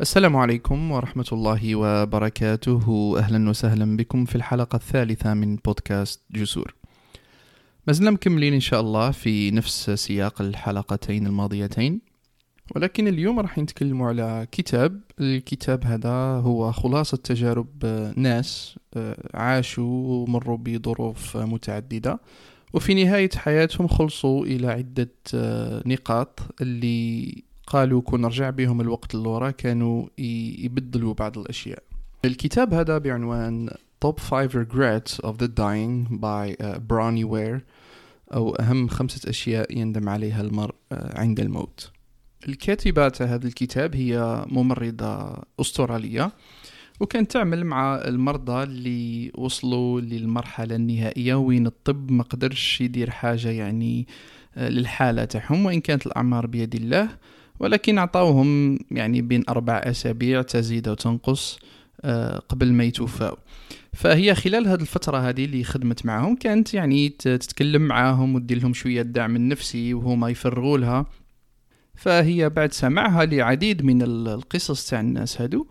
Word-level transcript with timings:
السلام 0.00 0.36
عليكم 0.36 0.90
ورحمة 0.90 1.24
الله 1.32 1.74
وبركاته. 1.76 3.14
أهلا 3.18 3.50
وسهلا 3.50 3.96
بكم 3.96 4.24
في 4.24 4.34
الحلقة 4.34 4.76
الثالثة 4.76 5.34
من 5.34 5.56
بودكاست 5.56 6.22
جسور. 6.30 6.74
ما 7.86 7.92
زلنا 7.92 8.10
مكملين 8.10 8.54
إن 8.54 8.60
شاء 8.60 8.80
الله 8.80 9.10
في 9.10 9.50
نفس 9.50 9.90
سياق 9.90 10.42
الحلقتين 10.42 11.26
الماضيتين 11.26 12.00
ولكن 12.76 13.08
اليوم 13.08 13.40
راح 13.40 13.58
نتكلم 13.58 14.02
على 14.02 14.46
كتاب. 14.52 15.00
الكتاب 15.20 15.84
هذا 15.84 16.14
هو 16.40 16.72
خلاصة 16.72 17.16
تجارب 17.16 17.86
ناس 18.16 18.78
عاشوا 19.34 20.24
ومروا 20.24 20.56
بظروف 20.56 21.36
متعددة 21.36 22.20
وفي 22.72 23.04
نهاية 23.04 23.30
حياتهم 23.36 23.88
خلصوا 23.88 24.46
إلى 24.46 24.66
عدة 24.66 25.12
نقاط 25.86 26.40
اللي 26.60 27.49
قالوا 27.70 28.00
كون 28.00 28.20
نرجع 28.20 28.50
بهم 28.50 28.80
الوقت 28.80 29.14
اللورا 29.14 29.50
كانوا 29.50 30.06
يبدلوا 30.58 31.14
بعض 31.14 31.38
الأشياء. 31.38 31.82
الكتاب 32.24 32.74
هذا 32.74 32.98
بعنوان 32.98 33.70
Top 34.04 34.20
5 34.20 34.48
Regrets 34.48 35.20
of 35.20 35.38
the 35.38 35.48
Dying 35.48 36.18
by 36.20 36.56
uh, 36.58 36.78
Bronnie 36.78 37.24
Ware 37.24 37.60
أو 38.34 38.54
أهم 38.54 38.88
خمسة 38.88 39.30
أشياء 39.30 39.78
يندم 39.78 40.08
عليها 40.08 40.40
المرء 40.40 40.74
uh, 40.94 41.18
عند 41.18 41.40
الموت. 41.40 41.90
الكاتبة 42.48 43.12
هذا 43.20 43.46
الكتاب 43.46 43.96
هي 43.96 44.44
ممرضة 44.46 45.42
أسترالية 45.60 46.32
وكانت 47.00 47.30
تعمل 47.30 47.64
مع 47.64 47.94
المرضى 47.94 48.62
اللي 48.62 49.32
وصلوا 49.34 50.00
للمرحلة 50.00 50.76
النهائية 50.76 51.34
وين 51.34 51.66
الطب 51.66 52.10
ما 52.10 52.22
قدرش 52.22 52.80
يدير 52.80 53.10
حاجة 53.10 53.48
يعني 53.48 54.06
uh, 54.56 54.58
للحالة 54.58 55.24
تاعهم 55.24 55.66
وإن 55.66 55.80
كانت 55.80 56.06
الأعمار 56.06 56.46
بيد 56.46 56.74
الله 56.74 57.08
ولكن 57.60 57.98
أعطاوهم 57.98 58.78
يعني 58.90 59.22
بين 59.22 59.44
أربع 59.48 59.74
أسابيع 59.74 60.42
تزيد 60.42 60.88
وتنقص 60.88 61.58
آه، 62.04 62.38
قبل 62.38 62.72
ما 62.72 62.84
يتوفاو. 62.84 63.36
فهي 63.92 64.34
خلال 64.34 64.68
هذه 64.68 64.80
الفترة 64.80 65.18
هذه 65.18 65.44
اللي 65.44 65.64
خدمت 65.64 66.06
معهم 66.06 66.36
كانت 66.36 66.74
يعني 66.74 67.08
تتكلم 67.08 67.82
معاهم 67.82 68.34
ودير 68.34 68.58
لهم 68.58 68.72
شوية 68.72 69.00
الدعم 69.00 69.36
النفسي 69.36 69.94
وهما 69.94 70.28
يفرغوا 70.28 70.78
لها. 70.78 71.06
فهي 71.94 72.48
بعد 72.48 72.72
سماعها 72.72 73.24
لعديد 73.24 73.82
من 73.82 74.02
القصص 74.02 74.90
تاع 74.90 75.00
الناس 75.00 75.40
هادو 75.40 75.66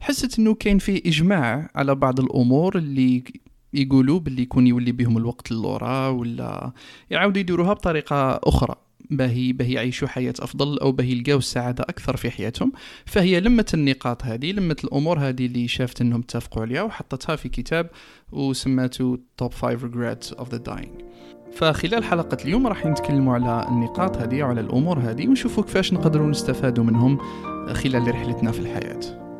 حست 0.00 0.38
إنه 0.38 0.54
كاين 0.54 0.78
فيه 0.78 1.02
إجماع 1.06 1.70
على 1.74 1.94
بعض 1.94 2.20
الأمور 2.20 2.78
اللي 2.78 3.24
يقولوا 3.72 4.20
باللي 4.20 4.42
يكون 4.42 4.66
يولي 4.66 4.92
بهم 4.92 5.16
الوقت 5.16 5.52
اللورا 5.52 6.08
ولا 6.08 6.72
يعاودوا 7.10 7.40
يديروها 7.40 7.72
بطريقة 7.72 8.40
أخرى. 8.44 8.74
باهي 9.10 9.52
باهي 9.52 9.72
يعيشوا 9.72 10.08
حياة 10.08 10.34
أفضل 10.40 10.78
أو 10.78 10.92
باهي 10.92 11.12
يلقاو 11.12 11.38
السعادة 11.38 11.84
أكثر 11.84 12.16
في 12.16 12.30
حياتهم. 12.30 12.72
فهي 13.06 13.40
لمت 13.40 13.74
النقاط 13.74 14.24
هذه 14.24 14.52
لمت 14.52 14.84
الأمور 14.84 15.18
هذه 15.18 15.46
اللي 15.46 15.68
شافت 15.68 16.00
أنهم 16.00 16.20
اتفقوا 16.20 16.62
عليها 16.62 16.82
وحطتها 16.82 17.36
في 17.36 17.48
كتاب 17.48 17.90
وسماته 18.32 19.18
Top 19.42 19.52
5 19.52 19.76
Regrets 19.76 20.34
of 20.36 20.44
the 20.44 20.58
Dying. 20.70 21.04
فخلال 21.52 22.04
حلقة 22.04 22.36
اليوم 22.44 22.66
راح 22.66 22.86
نتكلموا 22.86 23.34
على 23.34 23.68
النقاط 23.68 24.16
هذه 24.16 24.42
وعلى 24.42 24.60
الأمور 24.60 24.98
هذه 24.98 25.28
ونشوفوا 25.28 25.62
كيفاش 25.62 25.92
نقدروا 25.92 26.26
نستفادوا 26.26 26.84
منهم 26.84 27.18
خلال 27.72 28.08
رحلتنا 28.08 28.52
في 28.52 28.58
الحياة. 28.58 29.33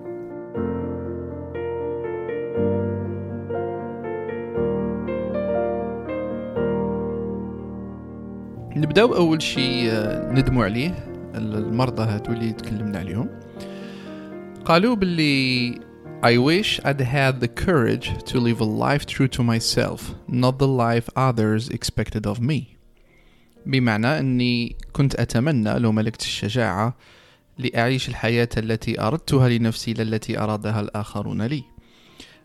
نبداو 8.76 9.14
أول 9.14 9.42
شيء 9.42 9.88
آه، 9.90 10.32
ندموا 10.32 10.64
عليه. 10.64 10.90
المرضى 11.34 12.02
هادو 12.02 12.32
اللي 12.32 12.52
تكلمنا 12.52 12.98
عليهم. 12.98 13.28
قالوا 14.64 14.94
باللي 14.94 15.74
I 16.24 16.36
wish 16.38 16.80
I'd 16.80 17.00
had 17.00 17.40
the 17.40 17.48
courage 17.48 18.08
to 18.30 18.40
live 18.40 18.60
a 18.60 18.64
life 18.64 19.04
true 19.06 19.28
to 19.28 19.42
myself 19.42 20.00
not 20.28 20.58
the 20.58 20.66
life 20.66 21.08
others 21.16 21.68
expected 21.68 22.26
of 22.26 22.40
me. 22.40 22.62
بمعنى 23.66 24.18
أني 24.18 24.76
كنت 24.92 25.14
أتمنى 25.14 25.78
لو 25.78 25.92
ملكت 25.92 26.22
الشجاعة 26.22 26.96
لأعيش 27.58 28.08
الحياة 28.08 28.48
التي 28.56 29.00
أردتها 29.00 29.48
لنفسي 29.48 29.92
لا 29.92 30.02
التي 30.02 30.38
أرادها 30.38 30.80
الآخرون 30.80 31.42
لي. 31.42 31.64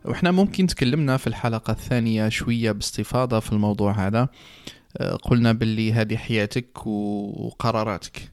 وإحنا 0.06 0.32
ممكن 0.32 0.68
تكلمنا 0.68 1.18
في 1.18 1.28
الحلقة 1.28 1.72
الثانية 1.72 2.30
شوية 2.30 2.72
باستفاضة 2.72 3.40
في 3.40 3.52
الموضوع 3.52 3.92
هذا. 4.08 4.30
قلنا 5.22 5.52
باللي 5.52 5.94
هذه 5.94 6.18
حياتك 6.18 6.88
وقراراتك. 6.88 8.32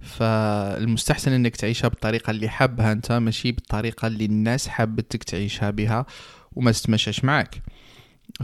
فالمستحسن 0.00 1.32
إنك 1.32 1.56
تعيشها 1.56 1.88
بالطريقة 1.88 2.30
اللي 2.30 2.48
حابها 2.48 2.92
أنت 2.92 3.12
ماشي 3.12 3.52
بالطريقة 3.52 4.06
اللي 4.06 4.24
الناس 4.24 4.68
حابتك 4.68 5.24
تعيشها 5.24 5.70
بها 5.70 6.06
وما 6.52 6.72
تتمشاش 6.72 7.24
معك 7.24 7.62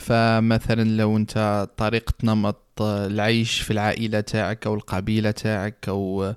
فمثلا 0.00 0.96
لو 0.96 1.16
أنت 1.16 1.68
طريقة 1.76 2.14
نمط 2.24 2.82
العيش 2.82 3.60
في 3.60 3.70
العائلة 3.70 4.20
تاعك 4.20 4.66
أو 4.66 4.74
القبيلة 4.74 5.30
تاعك 5.30 5.88
أو 5.88 6.34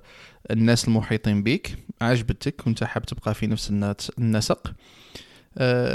الناس 0.50 0.88
المحيطين 0.88 1.42
بك 1.42 1.78
عجبتك 2.00 2.66
وأنت 2.66 2.84
حاب 2.84 3.04
تبقى 3.04 3.34
في 3.34 3.46
نفس 3.46 3.72
النسق 4.18 4.74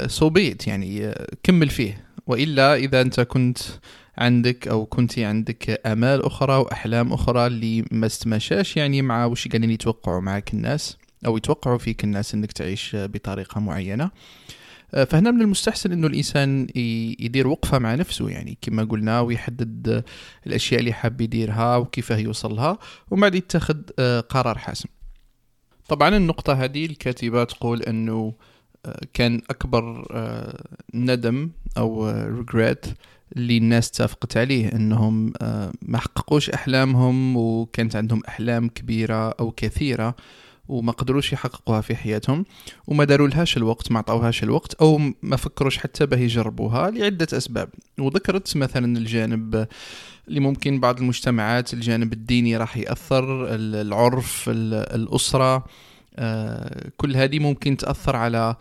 صوبيت 0.06 0.68
آه، 0.68 0.70
يعني 0.70 1.06
آه، 1.06 1.26
كمل 1.42 1.68
فيه. 1.68 2.04
وإلا 2.26 2.74
إذا 2.74 3.00
أنت 3.00 3.20
كنت 3.20 3.58
عندك 4.20 4.68
أو 4.68 4.86
كنتي 4.86 5.24
عندك 5.24 5.86
آمال 5.86 6.24
أخرى 6.24 6.56
وأحلام 6.56 7.12
أخرى 7.12 7.46
اللي 7.46 7.84
ما 7.90 8.06
استمشاش 8.06 8.76
يعني 8.76 9.02
مع 9.02 9.24
وش 9.24 9.48
قاعدين 9.48 9.70
يتوقعوا 9.70 10.20
معك 10.20 10.54
الناس 10.54 10.96
أو 11.26 11.36
يتوقعوا 11.36 11.78
فيك 11.78 12.04
الناس 12.04 12.34
إنك 12.34 12.52
تعيش 12.52 12.96
بطريقة 12.96 13.60
معينة. 13.60 14.10
آه، 14.94 15.04
فهنا 15.04 15.30
من 15.30 15.40
المستحسن 15.40 15.92
إنه 15.92 16.06
الإنسان 16.06 16.66
يدير 17.18 17.46
وقفة 17.46 17.78
مع 17.78 17.94
نفسه 17.94 18.28
يعني 18.30 18.58
كما 18.62 18.84
قلنا 18.84 19.20
ويحدد 19.20 20.04
الأشياء 20.46 20.80
اللي 20.80 20.92
حاب 20.92 21.20
يديرها 21.20 21.76
وكيف 21.76 22.10
يوصلها 22.10 22.78
ومن 23.10 23.20
بعد 23.20 23.34
يتخذ 23.34 23.76
آه، 23.98 24.20
قرار 24.20 24.58
حاسم. 24.58 24.88
طبعا 25.88 26.16
النقطة 26.16 26.52
هذه 26.52 26.86
الكاتبة 26.86 27.44
تقول 27.44 27.82
إنه 27.82 28.34
آه، 28.86 29.00
كان 29.12 29.42
أكبر 29.50 30.06
ندم 30.94 31.50
أو 31.78 32.10
ريجريت 32.10 32.86
اللي 33.36 33.56
الناس 33.56 33.88
اتفقت 33.88 34.36
عليه 34.36 34.72
إنهم 34.72 35.32
آه، 35.40 35.72
ما 35.82 35.98
حققوش 35.98 36.50
أحلامهم 36.50 37.36
وكانت 37.36 37.96
عندهم 37.96 38.22
أحلام 38.28 38.68
كبيرة 38.68 39.30
أو 39.30 39.50
كثيرة 39.50 40.14
وما 40.68 40.92
قدروش 40.92 41.32
يحققوها 41.32 41.80
في 41.80 41.96
حياتهم 41.96 42.44
وما 42.86 43.04
داروا 43.04 43.28
لهاش 43.28 43.56
الوقت 43.56 43.92
ما 43.92 43.98
عطاوهاش 43.98 44.42
الوقت 44.42 44.74
أو 44.74 45.00
ما 45.22 45.36
فكروش 45.36 45.78
حتى 45.78 46.06
به 46.06 46.18
يجربوها 46.18 46.90
لعدة 46.90 47.26
أسباب. 47.32 47.68
وذكرت 47.98 48.56
مثلا 48.56 48.98
الجانب 48.98 49.66
اللي 50.28 50.40
ممكن 50.40 50.80
بعض 50.80 50.98
المجتمعات 50.98 51.74
الجانب 51.74 52.12
الديني 52.12 52.56
راح 52.56 52.76
يأثر 52.76 53.54
العرف 53.54 54.44
الأسرة 54.48 55.64
آه، 56.16 56.90
كل 56.96 57.16
هذه 57.16 57.38
ممكن 57.38 57.76
تأثر 57.76 58.16
على 58.16 58.56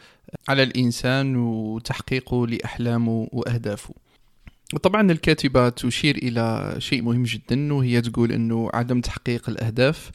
على 0.48 0.64
الإنسان 0.64 1.36
وتحقيقه 1.36 2.48
لأحلامه 2.48 3.28
وأهدافه. 3.32 3.94
طبعا 4.78 5.12
الكاتبة 5.12 5.70
تشير 5.70 6.16
إلى 6.16 6.76
شيء 6.78 7.02
مهم 7.02 7.24
جدا 7.24 7.74
وهي 7.74 8.02
تقول 8.02 8.32
أنه 8.32 8.70
عدم 8.74 9.02
تحقيق 9.02 9.50
الأهداف 9.50 10.12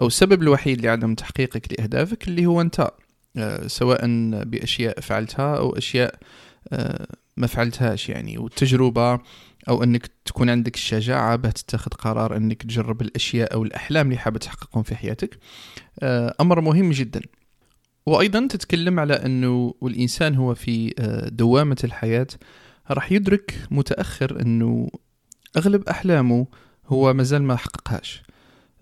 أو 0.00 0.06
السبب 0.06 0.42
الوحيد 0.42 0.86
لعدم 0.86 1.14
تحقيقك 1.14 1.72
لأهدافك 1.72 2.28
اللي 2.28 2.46
هو 2.46 2.60
أنت 2.60 2.90
آه، 3.36 3.66
سواء 3.66 4.00
بأشياء 4.44 5.00
فعلتها 5.00 5.56
أو 5.56 5.76
أشياء 5.76 6.14
آه، 6.72 7.06
ما 7.36 7.46
فعلتهاش 7.46 8.08
يعني. 8.08 8.38
والتجربة 8.38 9.20
أو 9.68 9.82
أنك 9.82 10.10
تكون 10.24 10.50
عندك 10.50 10.74
الشجاعة 10.74 11.36
باه 11.36 11.50
تتخذ 11.50 11.90
قرار 11.90 12.36
أنك 12.36 12.62
تجرب 12.62 13.02
الأشياء 13.02 13.54
أو 13.54 13.62
الأحلام 13.62 14.06
اللي 14.06 14.18
حابة 14.18 14.38
تحققهم 14.38 14.82
في 14.82 14.96
حياتك 14.96 15.38
آه، 16.00 16.34
أمر 16.40 16.60
مهم 16.60 16.90
جدا. 16.90 17.20
وأيضا 18.06 18.46
تتكلم 18.46 19.00
على 19.00 19.14
أنه 19.14 19.74
الإنسان 19.82 20.34
هو 20.34 20.54
في 20.54 20.94
دوامة 21.32 21.76
الحياة 21.84 22.26
راح 22.90 23.12
يدرك 23.12 23.54
متأخر 23.70 24.40
أنه 24.40 24.88
أغلب 25.56 25.88
أحلامه 25.88 26.46
هو 26.86 27.14
مازال 27.14 27.42
ما 27.42 27.56
حققهاش. 27.56 28.22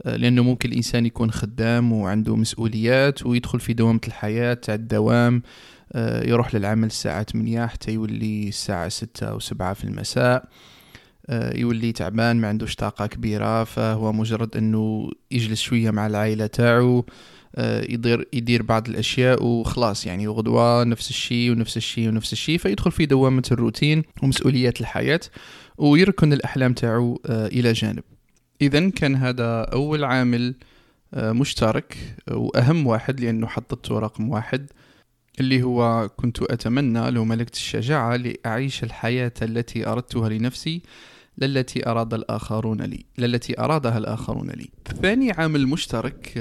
آه، 0.03 0.17
لأنه 0.17 0.43
ممكن 0.43 0.69
الإنسان 0.69 1.07
يكون 1.07 1.31
خدام 1.31 1.93
وعنده 1.93 2.37
مسؤوليات 2.37 3.27
ويدخل 3.27 3.61
في 3.61 3.73
دوامة 3.73 4.01
الحياة 4.07 4.55
تاع 4.55 4.75
الدوام 4.75 5.43
آه، 5.93 6.27
يروح 6.29 6.55
للعمل 6.55 6.87
الساعة 6.87 7.23
8 7.23 7.67
حتى 7.67 7.93
يولي 7.93 8.49
الساعة 8.49 8.89
6 8.89 9.27
أو 9.27 9.39
7 9.39 9.75
في 9.75 9.85
المساء 9.85 10.49
آه، 11.27 11.57
يولي 11.57 11.93
تعبان 11.93 12.37
ما 12.37 12.49
عندوش 12.49 12.75
طاقة 12.75 13.07
كبيرة 13.07 13.65
فهو 13.65 14.13
مجرد 14.13 14.57
أنه 14.57 15.11
يجلس 15.31 15.61
شوية 15.61 15.91
مع 15.91 16.07
العائلة 16.07 16.47
تاعو 16.47 17.05
يدير 17.59 18.29
يدير 18.33 18.63
بعض 18.63 18.89
الأشياء 18.89 19.45
وخلاص 19.45 20.07
يعني 20.07 20.29
غدوة 20.29 20.85
نفس 20.85 21.11
الشيء 21.11 21.51
ونفس 21.51 21.77
الشيء 21.77 22.09
ونفس 22.09 22.33
الشيء 22.33 22.59
فيدخل 22.59 22.93
في 22.93 23.07
دوامة 23.07 23.43
الروتين 23.53 24.03
ومسؤوليات 24.23 24.81
الحياة 24.81 25.21
ويركن 25.79 26.33
الأحلام 26.33 26.73
تاعو 26.73 27.21
آه، 27.27 27.47
إلى 27.47 27.73
جانب. 27.73 28.03
اذا 28.63 28.89
كان 28.89 29.17
هذا 29.17 29.63
أول 29.63 30.05
عامل 30.05 30.55
آه، 31.15 31.33
مشترك 31.33 31.97
وأهم 32.31 32.87
واحد 32.87 33.21
لأنه 33.21 33.47
حطته 33.47 33.99
رقم 33.99 34.29
واحد 34.29 34.67
اللي 35.41 35.63
هو 35.63 36.09
كنت 36.17 36.43
أتمنى 36.43 37.11
لو 37.11 37.25
ملكت 37.25 37.55
الشجاعة 37.55 38.17
لأعيش 38.17 38.85
الحياة 38.85 39.33
التي 39.43 39.87
أردتها 39.87 40.29
لنفسي 40.29 40.83
للتي 41.39 41.87
أراد 41.87 42.15
الآخرون 42.15 42.83
لي 42.83 43.05
للتي 43.19 43.61
أرادها 43.61 43.99
الآخرون 43.99 44.51
لي. 44.51 44.71
ثاني 45.03 45.31
عامل 45.33 45.67
مشترك 45.67 46.33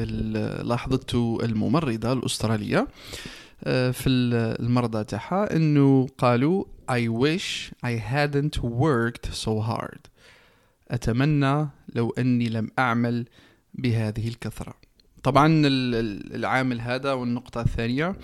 لاحظته 0.64 1.38
الممرضة 1.44 2.14
الأسترالية 2.14 2.88
آه، 3.64 3.92
في 3.92 4.10
المرضى 4.10 5.04
تاعها 5.04 5.56
إنه 5.56 6.08
قالوا 6.18 6.66
I 6.92 7.08
wish 7.08 7.72
I 7.86 7.94
hadn't 8.14 8.64
worked 8.64 9.34
so 9.34 9.62
hard. 9.70 10.00
أتمنى 10.92 11.68
لو 11.96 12.10
أني 12.18 12.50
لم 12.50 12.70
أعمل 12.80 13.26
بهذه 13.74 14.28
الكثرة. 14.28 14.81
طبعا 15.24 15.62
العامل 16.36 16.82
هذا 16.82 17.14
والنقطة 17.14 17.62
الثانية 17.62 18.16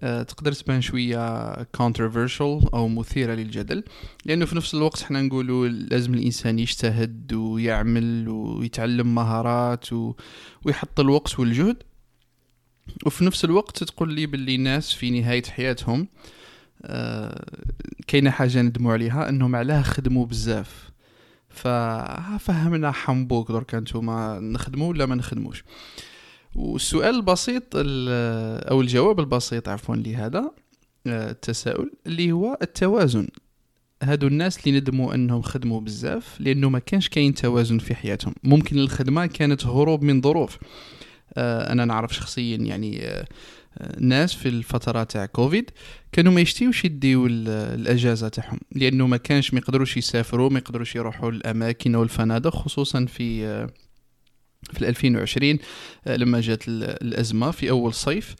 آه، 0.00 0.22
تقدر 0.22 0.52
تبان 0.52 0.80
شوية 0.80 1.54
controversial 1.54 2.74
أو 2.74 2.88
مثيرة 2.88 3.34
للجدل 3.34 3.84
لأنه 4.24 4.44
في 4.44 4.56
نفس 4.56 4.74
الوقت 4.74 5.02
إحنا 5.02 5.22
نقولوا 5.22 5.68
لازم 5.68 6.14
الإنسان 6.14 6.58
يجتهد 6.58 7.32
ويعمل 7.32 8.28
ويتعلم 8.28 9.14
مهارات 9.14 9.86
ويحط 10.64 11.00
الوقت 11.00 11.38
والجهد. 11.38 11.76
وفي 13.06 13.24
نفس 13.24 13.44
الوقت 13.44 13.84
تقول 13.84 14.12
لي 14.12 14.26
باللي 14.26 14.56
ناس 14.56 14.92
في 14.92 15.20
نهاية 15.20 15.42
حياتهم 15.42 16.08
آه 16.82 17.44
كاينة 18.06 18.30
حاجة 18.30 18.62
ندموا 18.62 18.92
عليها 18.92 19.28
إنهم 19.28 19.56
علاه 19.56 19.82
خدموا 19.82 20.26
بزاف. 20.26 20.90
ففهمنا 21.48 22.92
حنبوك 22.92 23.52
درك 23.52 23.74
انتوما 23.74 24.38
نخدموا 24.40 24.88
ولا 24.88 25.06
ما 25.06 25.14
نخدموش. 25.14 25.64
والسؤال 26.54 27.14
البسيط 27.14 27.64
أو 27.74 28.80
الجواب 28.80 29.20
البسيط 29.20 29.68
عفوا 29.68 29.96
لهذا 29.96 30.50
آه، 31.06 31.30
التساؤل 31.30 31.92
اللي 32.06 32.32
هو 32.32 32.58
التوازن. 32.62 33.28
هادو 34.02 34.26
الناس 34.26 34.66
اللي 34.66 34.80
ندموا 34.80 35.14
أنهم 35.14 35.42
خدموا 35.42 35.80
بزاف 35.80 36.40
لأنه 36.40 36.68
ما 36.68 36.78
كانش 36.78 37.08
كاين 37.08 37.34
توازن 37.34 37.78
في 37.78 37.94
حياتهم. 37.94 38.34
ممكن 38.44 38.78
الخدمة 38.78 39.26
كانت 39.26 39.66
هروب 39.66 40.02
من 40.02 40.20
ظروف. 40.20 40.58
آه، 41.34 41.72
أنا 41.72 41.84
نعرف 41.84 42.14
شخصيا 42.14 42.56
يعني 42.56 43.06
آه، 43.06 43.26
ناس 44.00 44.34
في 44.34 44.48
الفترة 44.48 45.02
تاع 45.02 45.26
كوفيد 45.26 45.70
كانوا 46.12 46.32
ما 46.32 46.40
يشتيوش 46.40 46.84
يديو 46.84 47.26
الأجازة 47.26 48.28
تاعهم 48.28 48.58
لأنه 48.72 49.06
ما 49.06 49.16
كانش 49.16 49.54
ما 49.54 49.60
يقدروش 49.60 49.96
يسافروا 49.96 50.50
ما 50.50 50.58
يقدروش 50.58 50.96
يروحوا 50.96 51.30
الأماكن 51.30 51.94
أو 51.94 52.02
الفنادق 52.02 52.54
خصوصا 52.54 53.04
في 53.04 53.66
في 54.72 54.88
2020 54.88 55.58
لما 56.06 56.40
جات 56.40 56.68
الأزمة 56.68 57.50
في 57.50 57.70
أول 57.70 57.94
صيف 57.94 58.34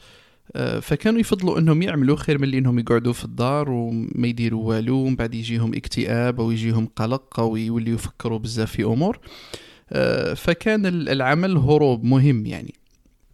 فكانوا 0.80 1.20
يفضلوا 1.20 1.58
إنهم 1.58 1.82
يعملوا 1.82 2.16
خير 2.16 2.38
من 2.38 2.54
إنهم 2.54 2.78
يقعدوا 2.78 3.12
في 3.12 3.24
الدار 3.24 3.70
وما 3.70 4.26
يديروا 4.26 4.68
والو 4.68 4.96
ومن 4.96 5.16
بعد 5.16 5.34
يجيهم 5.34 5.74
اكتئاب 5.74 6.40
أو 6.40 6.50
يجيهم 6.50 6.86
قلق 6.96 7.40
أو 7.40 7.56
يوليوا 7.56 7.94
يفكروا 7.94 8.38
بزاف 8.38 8.70
في 8.72 8.84
أمور. 8.84 9.18
فكان 10.36 10.86
العمل 10.86 11.56
هروب 11.56 12.04
مهم 12.04 12.46
يعني. 12.46 12.74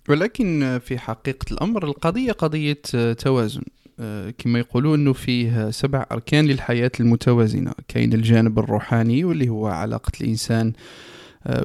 ولكن 0.08 0.80
في 0.84 0.98
حقيقة 0.98 1.52
الأمر 1.52 1.84
القضية 1.84 2.32
قضية 2.32 2.82
آه، 2.94 3.12
توازن. 3.12 3.62
آه، 4.00 4.34
كما 4.38 4.58
يقولون 4.58 5.00
أنه 5.00 5.12
فيه 5.12 5.70
سبع 5.70 6.06
أركان 6.12 6.46
للحياة 6.46 6.90
المتوازنة. 7.00 7.72
كاين 7.88 8.12
الجانب 8.12 8.58
الروحاني 8.58 9.24
واللي 9.24 9.48
هو 9.48 9.66
علاقة 9.66 10.12
الإنسان 10.20 10.68
آه، 10.68 11.15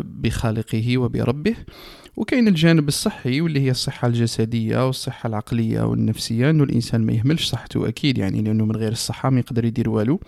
بخالقه 0.03 0.97
وبربه. 0.97 1.55
وكاين 2.17 2.47
الجانب 2.47 2.87
الصحي 2.87 3.41
واللي 3.41 3.59
هي 3.59 3.71
الصحة 3.71 4.07
الجسدية 4.07 4.85
والصحة 4.87 5.27
العقلية 5.27 5.81
والنفسية 5.81 6.49
أنه 6.49 6.63
الإنسان 6.63 7.05
ما 7.05 7.13
يهملش 7.13 7.45
صحته 7.45 7.87
أكيد 7.87 8.17
يعني 8.17 8.41
لأنه 8.41 8.65
من 8.65 8.75
غير 8.75 8.91
الصحة 8.91 9.29
ما 9.29 9.39
يقدر 9.39 9.65
يدير 9.65 9.89
والو. 9.89 10.19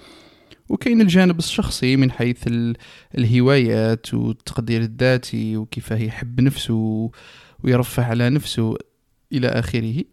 وكاين 0.70 1.02
الجانب 1.02 1.40
الشخصي 1.40 1.96
من 1.98 2.12
حيث 2.12 2.50
الهوايات 3.18 4.14
والتقدير 4.14 4.82
الذاتي 4.82 5.58
وكيفاه 5.58 5.98
يحب 5.98 6.42
نفسه 6.42 7.12
ويرفه 7.64 8.04
على 8.06 8.30
نفسه 8.30 8.78
إلى 9.34 9.48
آخره. 9.48 10.04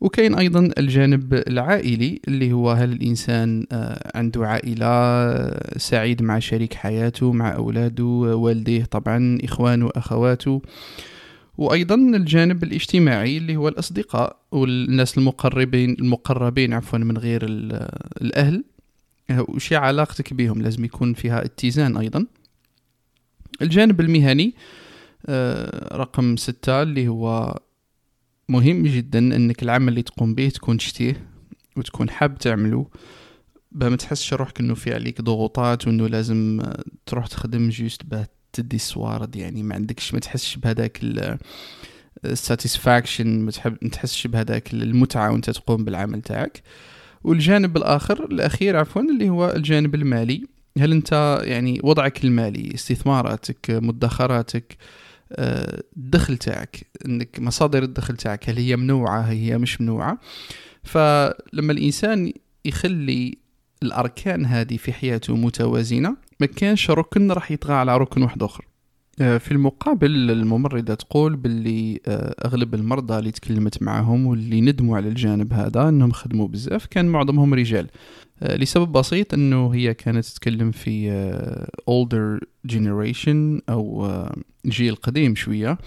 وكاين 0.00 0.34
أيضا 0.34 0.70
الجانب 0.78 1.34
العائلي 1.34 2.20
اللي 2.28 2.52
هو 2.52 2.70
هل 2.70 2.92
الإنسان 2.92 3.66
آه، 3.72 4.18
عنده 4.18 4.46
عائلة 4.46 4.86
آه، 4.86 5.78
سعيد 5.78 6.22
مع 6.22 6.38
شريك 6.38 6.74
حياته 6.74 7.32
مع 7.32 7.54
أولاده 7.54 8.04
والديه 8.04 8.84
طبعا 8.84 9.38
إخوانه 9.44 9.86
وأخواته 9.86 10.62
وأيضا 11.58 11.94
الجانب 11.94 12.62
الاجتماعي 12.64 13.36
اللي 13.36 13.56
هو 13.56 13.68
الأصدقاء 13.68 14.36
والناس 14.52 15.18
المقربين 15.18 15.96
المقربين 16.00 16.72
عفوا 16.72 16.98
من 16.98 17.18
غير 17.18 17.40
الأهل. 18.22 18.64
وش 19.38 19.72
علاقتك 19.72 20.34
بهم؟ 20.34 20.62
لازم 20.62 20.84
يكون 20.84 21.14
فيها 21.14 21.44
اتزان 21.44 21.96
أيضا. 21.96 22.26
الجانب 23.62 24.00
المهني 24.00 24.54
آه، 25.26 25.96
رقم 25.96 26.36
ستة 26.36 26.82
اللي 26.82 27.08
هو 27.08 27.58
مهم 28.50 28.82
جدا 28.82 29.18
إنك 29.18 29.62
العمل 29.62 29.88
اللي 29.88 30.02
تقوم 30.02 30.34
به 30.34 30.48
تكون 30.48 30.76
تشتيه 30.76 31.26
وتكون 31.76 32.10
حاب 32.10 32.38
تعمله. 32.38 32.86
باه 33.72 33.88
ما 33.88 33.96
تحسش 33.96 34.34
روحك 34.34 34.60
إنه 34.60 34.74
في 34.74 34.94
عليك 34.94 35.20
ضغوطات 35.20 35.86
وإنه 35.86 36.06
لازم 36.06 36.60
آه، 36.60 36.82
تروح 37.06 37.26
تخدم 37.26 37.68
juste 37.68 38.04
باه 38.04 38.28
تدي 38.52 38.76
الصوارد 38.76 39.36
يعني 39.36 39.62
ما 39.62 39.74
عندكش 39.74 40.14
ما 40.14 40.20
تحسش 40.20 40.56
بهذاك 40.56 41.00
ال 42.24 42.32
satisfaction 42.32 43.26
ما 43.82 43.90
تحسش 43.92 44.26
بهذاك 44.26 44.74
المتعة 44.74 45.32
وأنت 45.32 45.50
تقوم 45.50 45.84
بالعمل 45.84 46.22
تاعك. 46.22 46.62
والجانب 47.24 47.76
الآخر 47.76 48.24
الأخير 48.24 48.76
عفوا 48.76 49.02
اللي 49.02 49.28
هو 49.28 49.50
الجانب 49.50 49.94
المالي. 49.94 50.44
هل 50.78 50.92
أنت 50.92 51.40
يعني 51.44 51.80
وضعك 51.84 52.24
المالي 52.24 52.74
استثماراتك 52.74 53.70
مدخراتك 53.70 54.76
الدخل 55.32 56.36
تاعك 56.36 56.86
إنك 57.06 57.40
مصادر 57.40 57.82
الدخل 57.82 58.16
تاعك 58.16 58.48
هل 58.48 58.56
هي 58.56 58.76
منوعة 58.76 59.20
هل 59.20 59.36
هي 59.36 59.58
مش 59.58 59.80
منوعة. 59.80 60.18
فلما 60.82 61.72
الإنسان 61.72 62.32
يخلي 62.64 63.38
الأركان 63.82 64.46
هذه 64.46 64.76
في 64.76 64.92
حياته 64.92 65.36
متوازنة 65.36 66.16
ما 66.40 66.46
كانش 66.46 66.90
ركن 66.90 67.32
راح 67.32 67.50
يطغى 67.50 67.74
على 67.74 67.96
ركن 67.96 68.22
واحد 68.22 68.42
آخر. 68.42 68.64
في 69.20 69.52
المقابل 69.52 70.30
الممرضة 70.30 70.94
تقول 70.94 71.36
باللي 71.36 72.00
آه، 72.06 72.34
أغلب 72.44 72.74
المرضى 72.74 73.18
اللي 73.18 73.30
تكلمت 73.30 73.82
معهم 73.82 74.26
واللي 74.26 74.60
ندموا 74.60 74.96
على 74.96 75.08
الجانب 75.08 75.52
هذا 75.52 75.88
أنهم 75.88 76.12
خدموا 76.12 76.48
بزاف 76.48 76.86
كان 76.86 77.06
معظمهم 77.06 77.54
رجال. 77.54 77.88
آه، 78.42 78.56
لسبب 78.56 78.92
بسيط 78.92 79.34
أنه 79.34 79.74
هي 79.74 79.94
كانت 79.94 80.24
تتكلم 80.24 80.70
في 80.70 81.10
older 81.90 82.44
generation 82.72 83.62
أو 83.68 84.08
جيل 84.66 84.94
قديم 84.94 85.34
شوية. 85.34 85.78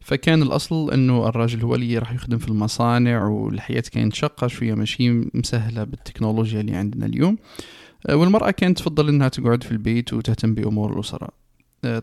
فكان 0.00 0.42
الأصل 0.42 0.90
أنه 0.92 1.28
الراجل 1.28 1.62
هو 1.62 1.74
اللي 1.74 1.98
راح 1.98 2.12
يخدم 2.12 2.38
في 2.38 2.48
المصانع 2.48 3.26
والحياة 3.26 3.82
كانت 3.92 4.14
شقة 4.14 4.46
شوية 4.46 4.74
ماشي 4.74 5.10
مسهلة 5.34 5.84
بالتكنولوجيا 5.84 6.60
اللي 6.60 6.76
عندنا 6.76 7.06
اليوم. 7.06 7.38
والمرأة 8.10 8.50
كانت 8.50 8.78
تفضل 8.78 9.08
أنها 9.08 9.28
تقعد 9.28 9.62
في 9.62 9.72
البيت 9.72 10.12
وتهتم 10.12 10.54
بأمور 10.54 10.92
الأسرة. 10.92 11.28
آه، 11.28 11.47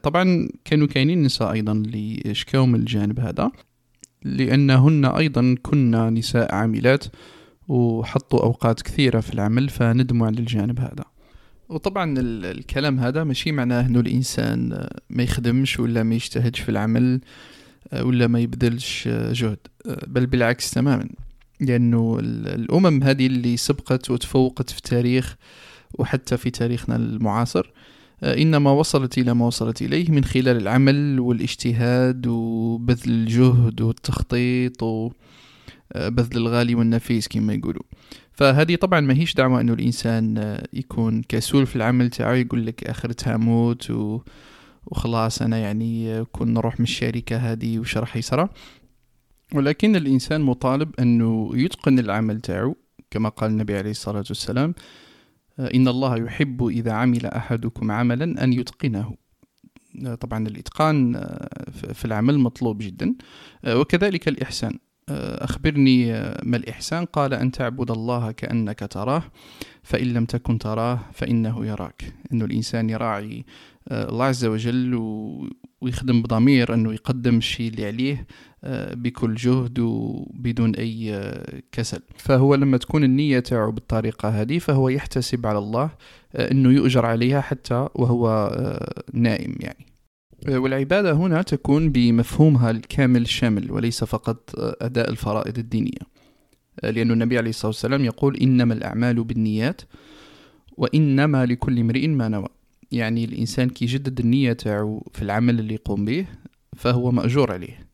طبعا 0.03 0.49
كانوا 0.65 0.87
كاينين 0.87 1.23
نساء 1.23 1.51
أيضا 1.51 1.71
اللي 1.71 2.21
شكاو 2.31 2.65
من 2.65 2.79
الجانب 2.79 3.19
هذا 3.19 3.51
لأنهن 4.23 5.05
أيضا 5.05 5.55
كنا 5.63 6.09
نساء 6.09 6.55
عاملات 6.55 7.05
وحطوا 7.67 8.43
أوقات 8.43 8.81
كثيرة 8.81 9.19
في 9.19 9.33
العمل 9.33 9.69
فندموا 9.69 10.27
على 10.27 10.39
الجانب 10.39 10.79
هذا. 10.79 11.05
وطبعا 11.69 12.15
الكلام 12.19 12.99
هذا 12.99 13.23
ماشي 13.23 13.51
معناه 13.51 13.85
إنه 13.85 13.99
الإنسان 13.99 14.87
ما 15.09 15.23
يخدمش 15.23 15.79
ولا 15.79 16.03
ما 16.03 16.15
يجتهدش 16.15 16.59
في 16.59 16.69
العمل 16.69 17.21
آه، 17.93 18.03
ولا 18.03 18.27
ما 18.27 18.39
يبذلش 18.39 19.07
جهد. 19.07 19.57
آه، 19.85 20.05
بل 20.07 20.25
بالعكس 20.25 20.71
تماما 20.71 21.09
لأنه 21.59 22.17
الأمم 22.21 23.03
هذه 23.03 23.27
اللي 23.27 23.57
سبقت 23.57 24.11
وتفوقت 24.11 24.69
في 24.69 24.77
التاريخ 24.77 25.35
وحتى 25.93 26.37
في 26.37 26.49
تاريخنا 26.49 26.95
المعاصر 26.95 27.65
آه، 27.65 27.71
إنما 28.23 28.71
وصلت 28.71 29.17
إلى 29.17 29.33
ما 29.33 29.45
وصلت 29.45 29.81
إليه 29.81 30.11
من 30.11 30.23
خلال 30.23 30.57
العمل 30.57 31.19
والاجتهاد 31.19 32.27
وبذل 32.27 33.11
الجهد 33.11 33.81
والتخطيط 33.81 34.83
وبذل 34.83 36.37
الغالي 36.37 36.75
والنفيس 36.75 37.27
كما 37.27 37.53
يقولوا. 37.53 37.83
فهذه 38.35 38.75
طبعا 38.75 38.99
ما 38.99 39.13
هيش 39.13 39.33
دعوة 39.33 39.61
أنه 39.61 39.73
الإنسان 39.73 40.37
آه، 40.37 40.67
يكون 40.73 41.21
كسول 41.21 41.65
في 41.65 41.75
العمل 41.75 42.09
تاعه 42.09 42.33
يقول 42.33 42.65
لك 42.65 42.83
آخرتها 42.83 43.37
موت 43.37 43.91
و... 43.91 44.21
وخلاص 44.85 45.41
أنا 45.41 45.57
يعني 45.57 46.13
آه، 46.13 46.23
كون 46.31 46.53
نروح 46.53 46.79
من 46.79 46.83
الشركة 46.83 47.37
هذه 47.37 47.79
وش 47.79 47.97
راح 47.97 48.17
يصرى 48.17 48.49
ولكن 49.53 49.95
الإنسان 49.95 50.41
مطالب 50.41 50.91
أنه 50.99 51.51
يتقن 51.53 51.99
العمل 51.99 52.41
تاعه 52.41 52.75
كما 53.11 53.29
قال 53.29 53.51
النبي 53.51 53.77
عليه 53.77 53.91
الصلاة 53.91 54.25
والسلام 54.29 54.73
إن 55.59 55.87
الله 55.87 56.17
يحب 56.17 56.67
إذا 56.67 56.91
عمل 56.91 57.25
أحدكم 57.25 57.91
عملا 57.91 58.43
أن 58.43 58.53
يتقنه. 58.53 59.15
طبعا 60.19 60.47
الإتقان 60.47 61.13
في 61.93 62.05
العمل 62.05 62.39
مطلوب 62.39 62.77
جدا. 62.77 63.15
وكذلك 63.67 64.27
الإحسان. 64.27 64.79
أخبرني 65.09 66.11
ما 66.43 66.57
الإحسان؟ 66.57 67.05
قال 67.05 67.33
أن 67.33 67.51
تعبد 67.51 67.91
الله 67.91 68.31
كأنك 68.31 68.79
تراه 68.79 69.23
فإن 69.83 70.13
لم 70.13 70.25
تكن 70.25 70.57
تراه 70.57 70.99
فإنه 71.13 71.65
يراك. 71.65 72.13
أنه 72.33 72.45
الإنسان 72.45 72.89
يراعي 72.89 73.45
الله 73.91 74.25
عز 74.25 74.45
وجل 74.45 74.95
ويخدم 75.81 76.21
بضمير 76.21 76.73
أنه 76.73 76.93
يقدم 76.93 77.37
الشيء 77.37 77.71
اللي 77.71 77.85
عليه. 77.85 78.27
بكل 78.93 79.35
جهد 79.35 79.79
وبدون 79.79 80.75
أي 80.75 81.31
كسل. 81.71 81.99
فهو 82.17 82.55
لما 82.55 82.77
تكون 82.77 83.03
النية 83.03 83.39
تاعو 83.39 83.71
بالطريقة 83.71 84.29
هذه 84.29 84.59
فهو 84.59 84.89
يحتسب 84.89 85.47
على 85.47 85.57
الله 85.57 85.89
أنه 86.35 86.71
يؤجر 86.71 87.05
عليها 87.05 87.41
حتى 87.41 87.87
وهو 87.95 88.51
نائم 89.13 89.55
يعني. 89.59 89.85
والعبادة 90.47 91.13
هنا 91.13 91.41
تكون 91.41 91.89
بمفهومها 91.89 92.71
الكامل 92.71 93.21
الشامل 93.21 93.71
وليس 93.71 94.03
فقط 94.03 94.49
أداء 94.57 95.09
الفرائض 95.09 95.57
الدينية. 95.57 96.15
لأن 96.83 97.11
النبي 97.11 97.37
عليه 97.37 97.49
الصلاة 97.49 97.69
والسلام 97.69 98.05
يقول 98.05 98.37
إنما 98.37 98.73
الأعمال 98.73 99.23
بالنيات 99.23 99.81
وإنما 100.77 101.45
لكل 101.45 101.79
امرئ 101.79 102.07
ما 102.07 102.27
نوى. 102.27 102.47
يعني 102.91 103.25
الإنسان 103.25 103.69
كي 103.69 103.85
يجدد 103.85 104.19
النية 104.19 104.53
تاعو 104.53 105.07
في 105.13 105.21
العمل 105.21 105.59
اللي 105.59 105.73
يقوم 105.73 106.05
به 106.05 106.25
فهو 106.75 107.11
مأجور 107.11 107.51
عليه. 107.51 107.84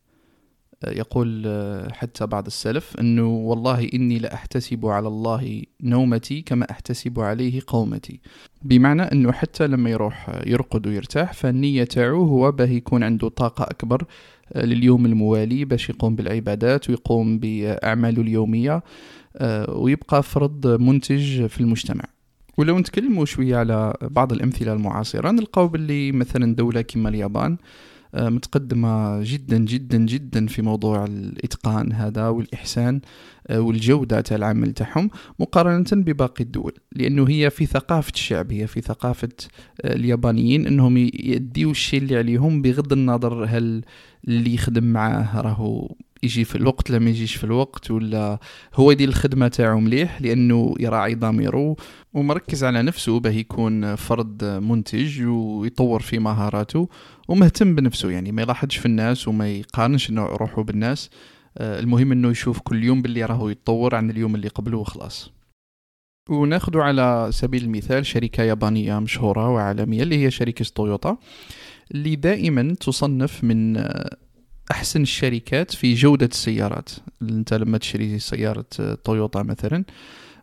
يقول 0.88 1.48
حتى 1.94 2.26
بعض 2.26 2.46
السلف 2.46 3.00
أنه 3.00 3.28
والله 3.28 3.90
إني 3.94 4.20
لأحتسب 4.20 4.86
على 4.86 5.08
الله 5.08 5.62
نومتي 5.84 6.42
كما 6.42 6.72
أحتسب 6.72 7.20
عليه 7.20 7.62
قومتي. 7.68 8.20
بمعنى 8.62 9.02
أنه 9.02 9.32
حتى 9.32 9.68
لما 9.68 9.90
يروح 9.90 10.42
يرقد 10.46 10.88
ويرتاح 10.88 11.34
فالنية 11.34 11.84
تاعو 11.84 12.24
هو 12.24 12.52
باه 12.52 12.66
يكون 12.66 13.04
عنده 13.04 13.30
طاقة 13.30 13.64
أكبر 13.64 14.04
لليوم 14.56 15.06
الموالي 15.06 15.66
باش 15.66 15.90
يقوم 15.90 16.16
بالعبادات 16.16 16.90
ويقوم 16.90 17.40
بأعماله 17.40 18.22
اليومية 18.22 18.84
ويبقى 19.70 20.24
فرد 20.24 20.68
منتج 20.68 21.46
في 21.46 21.62
المجتمع. 21.62 22.04
ولو 22.58 22.80
نتكلموا 22.80 23.26
شوية 23.26 23.56
على 23.58 23.94
بعض 24.02 24.32
الأمثلة 24.34 24.74
المعاصرة 24.74 25.32
نلقاو 25.32 25.68
باللي 25.68 26.12
مثلا 26.12 26.56
دولة 26.56 26.82
كما 26.82 27.10
اليابان 27.10 27.52
آه، 27.54 27.91
متقدمة 28.14 29.24
جدا 29.24 29.58
جدا 29.58 29.98
جدا 29.98 30.48
في 30.48 30.62
موضوع 30.62 31.06
الإتقان 31.06 31.92
هذا 31.92 32.28
والإحسان 32.28 33.02
آه، 33.48 33.60
والجودة 33.60 34.22
تاع 34.22 34.38
العمل 34.38 34.74
تاعهم 34.74 35.10
مقارنة 35.40 35.86
بباقي 35.92 36.44
الدول. 36.44 36.74
لأنه 36.92 37.30
هي 37.30 37.50
في 37.50 37.66
ثقافة 37.66 38.12
الشعب 38.16 38.52
هي 38.52 38.68
في 38.68 38.82
ثقافة 38.82 39.30
آه، 39.82 39.96
اليابانيين 39.96 40.68
أنهم 40.68 40.98
يديوا 41.14 41.72
الشيء 41.72 42.02
اللي 42.02 42.18
عليهم 42.18 42.62
بغض 42.62 42.94
النظر 42.94 43.46
هل 43.46 43.84
اللي 44.28 44.54
يخدم 44.54 44.84
معاه 44.84 45.42
راهو 45.42 45.96
يجي 46.24 46.44
في 46.44 46.56
الوقت 46.56 46.90
لا 46.90 47.10
يجيش 47.10 47.36
في 47.36 47.44
الوقت 47.44 47.92
ولا 47.92 48.40
هو 48.76 48.92
يدير 48.92 49.10
الخدمة 49.10 49.48
تاعو 49.48 49.80
مليح 49.80 50.22
لأنه 50.22 50.76
يراعي 50.80 51.16
ضميره 51.16 51.76
ومركز 52.14 52.64
على 52.64 52.82
نفسه 52.82 53.20
باه 53.20 53.32
يكون 53.32 53.96
فرد 53.96 54.44
منتج 54.44 55.24
ويطور 55.24 56.02
في 56.02 56.20
مهاراته. 56.20 56.90
ومهتم 57.32 57.76
بنفسه 57.76 58.12
يعني 58.12 58.32
ما 58.32 58.42
يلاحظش 58.42 58.78
في 58.78 58.86
الناس 58.86 59.28
وما 59.28 59.50
يقارنش 59.50 60.10
إنه 60.10 60.26
روحه 60.26 60.64
بالناس. 60.64 61.10
آه، 61.58 61.80
المهم 61.80 62.12
إنه 62.12 62.30
يشوف 62.32 62.60
كل 62.60 62.84
يوم 62.84 63.02
باللي 63.02 63.26
راهو 63.26 63.50
يتطور 63.50 63.96
عن 63.96 64.10
اليوم 64.10 64.36
اللي 64.36 64.48
قبله 64.48 64.78
وخلاص. 64.78 65.32
وناخذ 66.30 66.78
على 66.78 67.30
سبيل 67.32 67.64
المثال 67.64 68.06
شركة 68.06 68.44
يابانية 68.44 69.00
مشهورة 69.00 69.50
وعالمية 69.50 70.04
اللي 70.04 70.26
هي 70.26 70.32
شركة 70.32 70.66
تويوتا 70.76 71.18
اللي 71.92 72.16
دائما 72.16 72.76
تصنف 72.80 73.44
من 73.44 73.78
آه، 73.78 74.18
أحسن 74.72 75.02
الشركات 75.02 75.72
في 75.72 75.94
جودة 75.94 76.26
السيارات. 76.26 76.90
أنت 77.22 77.54
لما 77.54 77.78
تشتري 77.78 78.20
سيارة 78.20 78.66
تويوتا 79.04 79.44
مثلا 79.44 79.84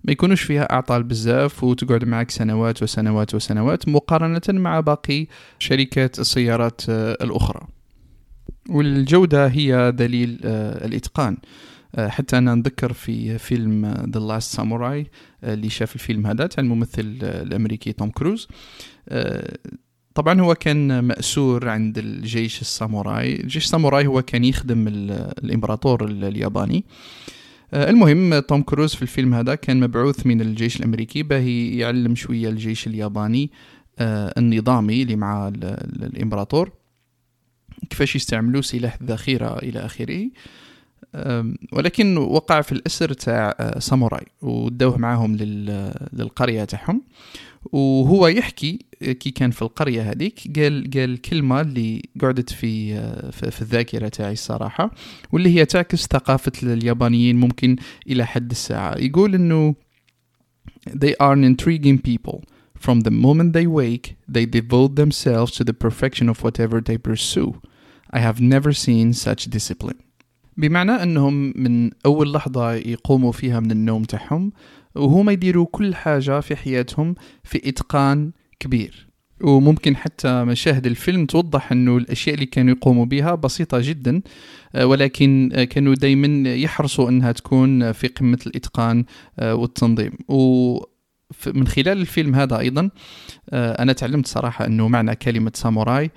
ما 0.05 0.13
يكونوش 0.13 0.43
فيها 0.43 0.73
أعطال 0.73 1.03
بزاف 1.03 1.65
وتقعد 1.65 2.05
معك 2.05 2.31
سنوات 2.31 2.83
وسنوات 2.83 3.35
وسنوات 3.35 3.89
مقارنة 3.89 4.41
مع 4.49 4.81
باقي 4.81 5.27
شركات 5.59 6.19
السيارات 6.19 6.81
الأخرى. 6.89 7.67
والجودة 8.69 9.47
هي 9.47 9.93
دليل 9.93 10.41
آه، 10.45 10.87
الإتقان. 10.87 11.37
آه، 11.95 12.09
حتى 12.09 12.39
أنا 12.39 12.55
نذكر 12.55 12.93
في 12.93 13.39
فيلم 13.39 13.87
The 14.15 14.21
Last 14.21 14.57
Samurai 14.57 15.07
اللي 15.45 15.71
شاف 15.71 15.95
الفيلم 15.95 16.27
هذا 16.27 16.47
تاع 16.47 16.63
الممثل 16.63 17.19
الأمريكي 17.23 17.93
توم 17.93 18.11
كروز. 18.11 18.49
آه، 19.09 19.59
طبعا 20.15 20.41
هو 20.41 20.55
كان 20.55 21.05
مأسور 21.05 21.69
عند 21.69 21.99
الجيش 21.99 22.61
الساموراي. 22.61 23.41
الجيش 23.41 23.65
الساموراي 23.65 24.07
هو 24.07 24.23
كان 24.23 24.45
يخدم 24.45 24.89
الإمبراطور 24.89 26.05
الياباني. 26.05 26.85
آه، 26.89 27.38
المهم 27.75 28.39
توم 28.39 28.63
كروز 28.63 28.95
في 28.95 29.03
الفيلم 29.03 29.35
هذا 29.35 29.55
كان 29.55 29.81
مبعوث 29.81 30.27
من 30.27 30.41
الجيش 30.41 30.77
الأمريكي 30.77 31.23
باه 31.23 31.49
يعلم 31.79 32.15
شوية 32.15 32.49
الجيش 32.49 32.87
الياباني 32.87 33.51
آه، 33.99 34.35
النظامي 34.39 35.03
اللي 35.03 35.17
مع 35.17 35.49
الإمبراطور 35.49 36.73
كيفاش 37.91 38.17
يستعملوا 38.17 38.63
سلاح 38.63 38.99
الذخيرة 39.01 39.59
إلى 39.59 39.79
آخره. 39.79 40.31
ولكن 41.73 42.17
وقع 42.17 42.61
في 42.61 42.73
الأسر 42.73 43.13
تاع 43.13 43.55
آه، 43.61 43.79
ساموراي 43.79 44.27
ودوه 44.43 44.99
معاهم 44.99 45.37
للقرية 45.37 46.65
تاعهم. 46.65 47.03
وهو 47.73 48.27
يحكي 48.27 48.79
كي 49.01 49.31
كان 49.31 49.51
في 49.51 49.63
القرية 49.63 50.03
هذيك 50.11 50.59
قال 50.59 50.91
قال 50.95 51.21
كلمة 51.21 51.61
اللي 51.61 52.03
قعدت 52.21 52.51
في 52.53 53.01
في 53.33 53.63
الذاكرة 53.63 54.09
تاعي 54.09 54.33
الصراحة 54.33 54.91
واللي 55.33 55.59
هي 55.59 55.65
تعكس 55.65 56.07
ثقافة 56.07 56.53
اليابانيين 56.63 57.37
ممكن 57.37 57.77
إلى 58.09 58.27
حد 58.27 58.51
الساعة. 58.51 58.99
يقول 58.99 59.35
إنه 59.35 59.75
they 60.91 61.15
are 61.21 61.33
an 61.33 61.45
intriguing 61.45 61.99
people. 61.99 62.41
From 62.87 63.01
the 63.01 63.11
moment 63.11 63.53
they 63.53 63.67
wake 63.67 64.17
they 64.29 64.47
devote 64.47 64.95
themselves 64.97 65.51
to 65.59 65.65
the 65.65 65.75
perfection 65.87 66.29
of 66.29 66.43
whatever 66.45 66.81
they 66.81 66.99
pursue. 66.99 67.61
I 68.11 68.21
have 68.21 68.41
never 68.41 68.73
seen 68.73 69.13
such 69.13 69.51
discipline. 69.51 69.99
بمعنى 70.59 70.93
أنهم 70.93 71.53
من 71.57 71.91
أول 72.07 72.33
لحظة 72.33 72.73
يقوموا 72.73 73.33
فيها 73.33 73.61
من 73.61 73.71
النوم 73.71 74.05
تاعهم 74.05 74.53
وهما 74.95 75.33
يديروا 75.33 75.67
كل 75.71 75.95
حاجة 75.95 76.41
في 76.41 76.57
حياتهم 76.57 77.15
في 77.45 77.69
إتقان 77.69 78.33
كبير. 78.61 79.09
وممكن 79.41 79.97
حتى 79.97 80.45
مشاهد 80.45 80.87
الفيلم 80.87 81.27
توضح 81.27 81.73
إنه 81.73 81.97
الأشياء 81.97 82.35
اللي 82.35 82.47
كانوا 82.47 82.75
يقوموا 82.75 83.05
بها 83.05 83.35
بسيطة 83.35 83.81
جدا 83.81 84.23
آه، 84.75 84.87
ولكن 84.87 85.51
آه، 85.53 85.65
كانوا 85.65 85.95
دائما 85.95 86.55
يحرصوا 86.55 87.09
إنها 87.09 87.33
تكون 87.33 87.93
في 87.93 88.09
قمة 88.09 88.39
الإتقان 88.47 89.05
آه، 89.39 89.55
والتنظيم. 89.55 90.13
و 90.29 90.79
من 91.47 91.67
خلال 91.67 92.01
الفيلم 92.01 92.35
هذا 92.35 92.59
أيضا 92.59 92.91
أنا 93.53 93.93
تعلمت 93.93 94.27
صراحة 94.27 94.67
إنه 94.67 94.89
معنى 94.89 95.15
كلمة 95.15 95.53
ساموراي 95.55 96.11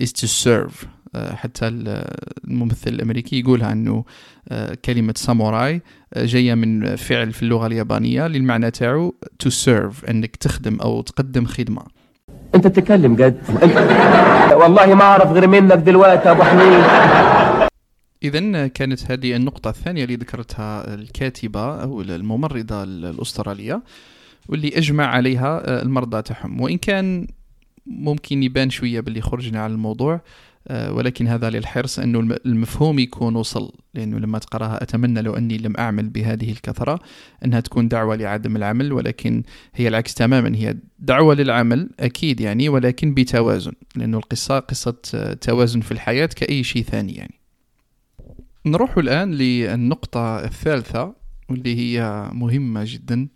is 0.00 0.08
to 0.08 0.26
serve. 0.44 0.86
آه، 0.86 1.01
حتى 1.14 1.68
الممثل 1.68 2.90
الأمريكي 2.90 3.40
يقولها 3.40 3.72
أنه 3.72 4.04
آه، 4.48 4.76
كلمة 4.84 5.14
ساموراي 5.16 5.82
آه، 6.14 6.24
جاية 6.24 6.54
من 6.54 6.96
فعل 6.96 7.32
في 7.32 7.42
اللغة 7.42 7.66
اليابانية 7.66 8.26
للمعنى 8.26 8.70
تاعو 8.70 9.14
to 9.44 9.48
serve 9.48 10.08
إنك 10.08 10.36
تخدم 10.36 10.80
أو 10.80 11.02
تقدم 11.02 11.44
خدمة. 11.44 11.82
أنت 12.54 12.66
تتكلم 12.66 13.16
جد 13.16 13.38
والله 14.60 14.94
ما 14.94 15.02
أعرف 15.02 15.32
غير 15.32 15.48
منك 15.48 15.78
دلوقتي 15.78 16.30
أبو 16.30 16.42
حميد. 16.42 16.84
إذا 18.22 18.66
كانت 18.66 19.10
هذه 19.10 19.36
النقطة 19.36 19.70
الثانية 19.70 20.04
اللي 20.04 20.16
ذكرتها 20.16 20.94
الكاتبة 20.94 21.82
أو 21.82 22.00
الممرضة 22.00 22.82
الأسترالية 22.82 23.82
واللي 24.48 24.68
أجمع 24.68 25.06
عليها 25.06 25.82
المرضى 25.82 26.22
تاعهم. 26.22 26.60
وإن 26.60 26.78
كان 26.78 27.26
ممكن 27.86 28.42
يبان 28.42 28.70
شوية 28.70 29.00
باللي 29.00 29.20
خرجنا 29.20 29.60
على 29.60 29.72
الموضوع 29.72 30.14
آه، 30.14 30.20
ولكن 30.70 31.28
هذا 31.28 31.50
للحرص 31.50 31.98
أنه 31.98 32.36
المفهوم 32.46 32.98
يكون 32.98 33.36
وصل 33.36 33.72
لأنه 33.94 34.18
لما 34.18 34.38
تقرأها 34.38 34.82
أتمنى 34.82 35.22
لو 35.22 35.34
أني 35.34 35.58
لم 35.58 35.76
أعمل 35.78 36.08
بهذه 36.08 36.52
الكثرة 36.52 37.00
أنها 37.44 37.60
تكون 37.60 37.88
دعوة 37.88 38.16
لعدم 38.16 38.56
العمل 38.56 38.92
ولكن 38.92 39.42
هي 39.74 39.88
العكس 39.88 40.14
تماما 40.14 40.56
هي 40.56 40.76
دعوة 40.98 41.34
للعمل 41.34 41.90
أكيد 42.00 42.40
يعني 42.40 42.68
ولكن 42.68 43.14
بتوازن 43.14 43.72
لأنه 43.96 44.18
القصة 44.18 44.58
قصة 44.58 44.96
آه، 45.14 45.34
توازن 45.34 45.80
في 45.80 45.92
الحياة 45.92 46.26
كأي 46.26 46.64
شيء 46.64 46.82
ثاني 46.82 47.12
يعني. 47.12 47.34
نروح 48.66 48.98
الآن 48.98 49.34
للنقطة 49.34 50.44
الثالثة 50.44 51.14
واللي 51.48 51.76
هي 51.76 52.30
مهمة 52.32 52.82
جدا. 52.86 53.28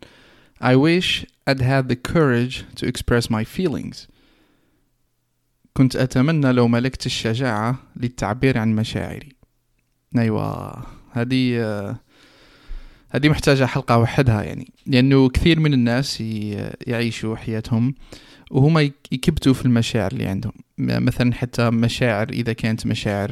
I 0.60 0.74
wish 0.76 1.26
I'd 1.46 1.60
had 1.60 1.88
the 1.88 1.96
courage 1.96 2.64
to 2.76 2.86
express 2.86 3.30
my 3.30 3.44
feelings. 3.44 4.06
كنت 5.76 5.96
أتمنى 5.96 6.52
لو 6.52 6.68
ملكت 6.68 7.06
الشجاعة 7.06 7.78
للتعبير 7.96 8.58
عن 8.58 8.76
مشاعري. 8.76 9.28
أيوة 10.18 10.76
هذه 11.12 11.60
هذه 13.10 13.28
محتاجة 13.28 13.64
حلقة 13.64 13.98
وحدها 13.98 14.42
يعني 14.42 14.72
لأنه 14.86 15.28
كثير 15.28 15.60
من 15.60 15.74
الناس 15.74 16.20
يعيشوا 16.86 17.36
حياتهم 17.36 17.94
وهما 18.50 18.80
يك- 18.80 19.08
يكبتوا 19.12 19.52
في 19.54 19.64
المشاعر 19.66 20.12
اللي 20.12 20.26
عندهم. 20.26 20.52
مثلا 20.78 21.34
حتى 21.34 21.70
مشاعر 21.70 22.28
إذا 22.28 22.52
كانت 22.52 22.86
مشاعر 22.86 23.30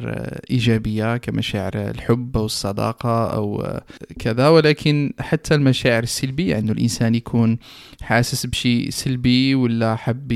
إيجابية 0.51 1.17
كمشاعر 1.17 1.71
الحب 1.75 2.37
أو 2.37 2.45
الصداقة 2.45 3.33
أو 3.33 3.79
كذا 4.19 4.47
ولكن 4.47 5.13
حتى 5.19 5.55
المشاعر 5.55 6.03
السلبية 6.03 6.59
أنه 6.59 6.71
الإنسان 6.71 7.15
يكون 7.15 7.57
حاسس 8.01 8.45
بشيء 8.45 8.89
سلبي 8.89 9.55
ولا 9.55 9.95
حب 9.95 10.31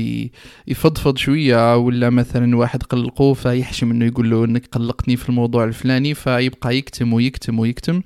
يفضفض 0.66 1.16
شوية 1.18 1.76
ولا 1.76 2.10
مثلا 2.10 2.56
واحد 2.56 2.82
قلقه 2.82 3.34
فيحشم 3.34 3.90
أنه 3.90 4.04
يقول 4.04 4.30
له 4.30 4.44
أنك 4.44 4.66
قلقتني 4.66 5.16
في 5.16 5.28
الموضوع 5.28 5.64
الفلاني 5.64 6.14
فيبقى 6.14 6.76
يكتم 6.76 7.12
ويكتم 7.12 7.58
ويكتم. 7.58 8.02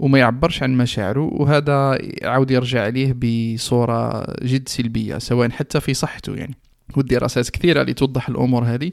وما 0.00 0.18
يعبرش 0.18 0.62
عن 0.62 0.76
مشاعره 0.76 1.30
وهذا 1.32 1.98
يعاود 2.00 2.50
يرجع 2.50 2.84
عليه 2.84 3.12
بصورة 3.12 4.26
جد 4.42 4.68
سلبية 4.68 5.18
سواء 5.18 5.50
حتى 5.50 5.80
في 5.80 5.94
صحته 5.94 6.34
يعني. 6.34 6.54
والدراسات 6.96 7.50
كثيرة 7.50 7.80
اللي 7.80 7.94
توضح 7.94 8.28
الأمور 8.28 8.64
هذه. 8.64 8.90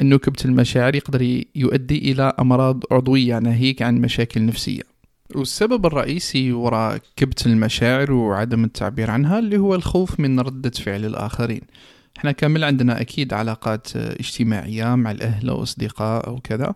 أنه 0.00 0.18
كبت 0.18 0.44
المشاعر 0.44 0.94
يقدر 0.94 1.42
يؤدي 1.54 2.12
إلى 2.12 2.32
أمراض 2.38 2.82
عضوية 2.90 3.38
ناهيك 3.38 3.82
عن 3.82 4.00
مشاكل 4.00 4.46
نفسية. 4.46 4.82
والسبب 5.34 5.86
الرئيسي 5.86 6.52
وراء 6.52 6.98
كبت 7.16 7.46
المشاعر 7.46 8.12
وعدم 8.12 8.64
التعبير 8.64 9.10
عنها 9.10 9.38
اللي 9.38 9.58
هو 9.58 9.74
الخوف 9.74 10.20
من 10.20 10.40
ردة 10.40 10.70
فعل 10.70 11.04
الآخرين. 11.04 11.60
إحنا 12.18 12.32
كامل 12.32 12.64
عندنا 12.64 13.00
أكيد 13.00 13.34
علاقات 13.34 13.96
اجتماعية 13.96 14.94
مع 14.94 15.10
الأهل 15.10 15.48
أو 15.48 15.62
أصدقاء 15.62 16.26
أو 16.26 16.40
كذا 16.40 16.66
آه، 16.66 16.74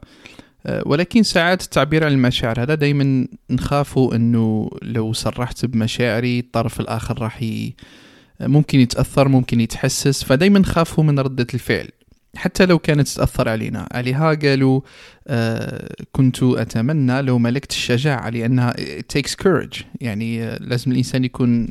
ولكن 0.66 1.22
ساعات 1.22 1.62
التعبير 1.62 2.04
عن 2.04 2.12
المشاعر 2.12 2.62
هذا 2.62 2.74
دايما 2.74 3.28
نخافوا 3.50 4.14
إنه 4.14 4.70
لو 4.82 5.12
صرحت 5.12 5.64
بمشاعري 5.64 6.38
الطرف 6.38 6.80
الآخر 6.80 7.22
راح. 7.22 7.44
ممكن 8.40 8.80
يتأثر 8.80 9.28
ممكن 9.28 9.60
يتحسس 9.60 10.24
فدايما 10.24 10.58
نخافوا 10.58 11.04
من 11.04 11.18
ردة 11.18 11.46
الفعل. 11.54 11.88
حتى 12.36 12.66
لو 12.66 12.78
كانت 12.78 13.08
تأثر 13.08 13.48
علينا. 13.48 13.88
عليها 13.92 14.34
قالوا 14.34 14.80
آه 15.28 15.94
كنت 16.12 16.42
أتمنى 16.42 17.22
لو 17.22 17.38
ملكت 17.38 17.70
الشجاعة 17.70 18.30
لأنها 18.30 18.72
it 18.72 19.18
takes 19.18 19.32
courage. 19.44 19.82
يعني 20.00 20.44
آه 20.44 20.58
لازم 20.60 20.92
الإنسان 20.92 21.24
يكون 21.24 21.68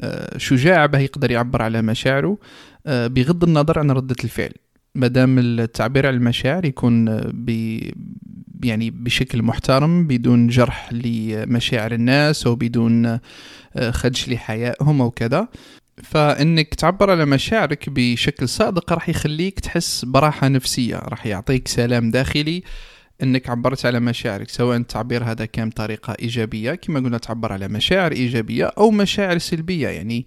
آه 0.00 0.38
شجاع 0.38 0.86
به 0.86 0.98
يقدر 0.98 1.30
يعبر 1.30 1.62
على 1.62 1.82
مشاعره 1.82 2.38
آه 2.86 3.06
بغض 3.06 3.44
النظر 3.44 3.78
عن 3.78 3.90
ردة 3.90 4.16
الفعل. 4.24 4.52
مادام 4.94 5.38
التعبير 5.38 6.06
عن 6.06 6.14
المشاعر 6.14 6.64
يكون 6.64 7.08
آه، 7.08 7.32
يعني 8.64 8.90
بشكل 8.90 9.42
محترم 9.42 10.06
بدون 10.06 10.46
جرح 10.46 10.92
لمشاعر 10.92 11.92
الناس 11.92 12.46
أو 12.46 12.54
بدون 12.54 13.06
آه، 13.06 13.90
خدش 13.90 14.28
لحيائهم 14.28 15.00
أو 15.00 15.10
كذا. 15.10 15.48
فإنك 16.02 16.74
تعبر 16.74 17.10
على 17.10 17.24
مشاعرك 17.24 17.88
بشكل 17.88 18.48
صادق 18.48 18.92
راح 18.92 19.08
يخليك 19.08 19.60
تحس 19.60 20.04
براحة 20.04 20.48
نفسية 20.48 20.96
راح 20.96 21.26
يعطيك 21.26 21.68
سلام 21.68 22.10
داخلي 22.10 22.62
إنك 23.22 23.50
عبرت 23.50 23.86
على 23.86 24.00
مشاعرك 24.00 24.48
سواء 24.48 24.76
التعبير 24.76 25.24
هذا 25.24 25.44
كان 25.44 25.68
بطريقة 25.68 26.16
إيجابية 26.22 26.74
كما 26.74 27.00
قلنا 27.00 27.18
تعبر 27.18 27.52
على 27.52 27.68
مشاعر 27.68 28.12
إيجابية 28.12 28.64
أو 28.78 28.90
مشاعر 28.90 29.38
سلبية 29.38 29.88
يعني 29.88 30.26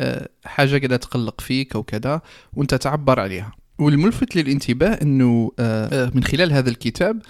آه، 0.00 0.28
حاجة 0.44 0.78
كده 0.78 0.96
تقلق 0.96 1.40
فيك 1.40 1.76
أو 1.76 1.82
كذا 1.82 2.20
وأنت 2.52 2.74
تعبر 2.74 3.20
عليها. 3.20 3.52
والملفت 3.78 4.36
للانتباه 4.36 4.98
إنه 5.02 5.52
آه، 5.58 6.10
من 6.14 6.24
خلال 6.24 6.52
هذا 6.52 6.70
الكتاب 6.70 7.22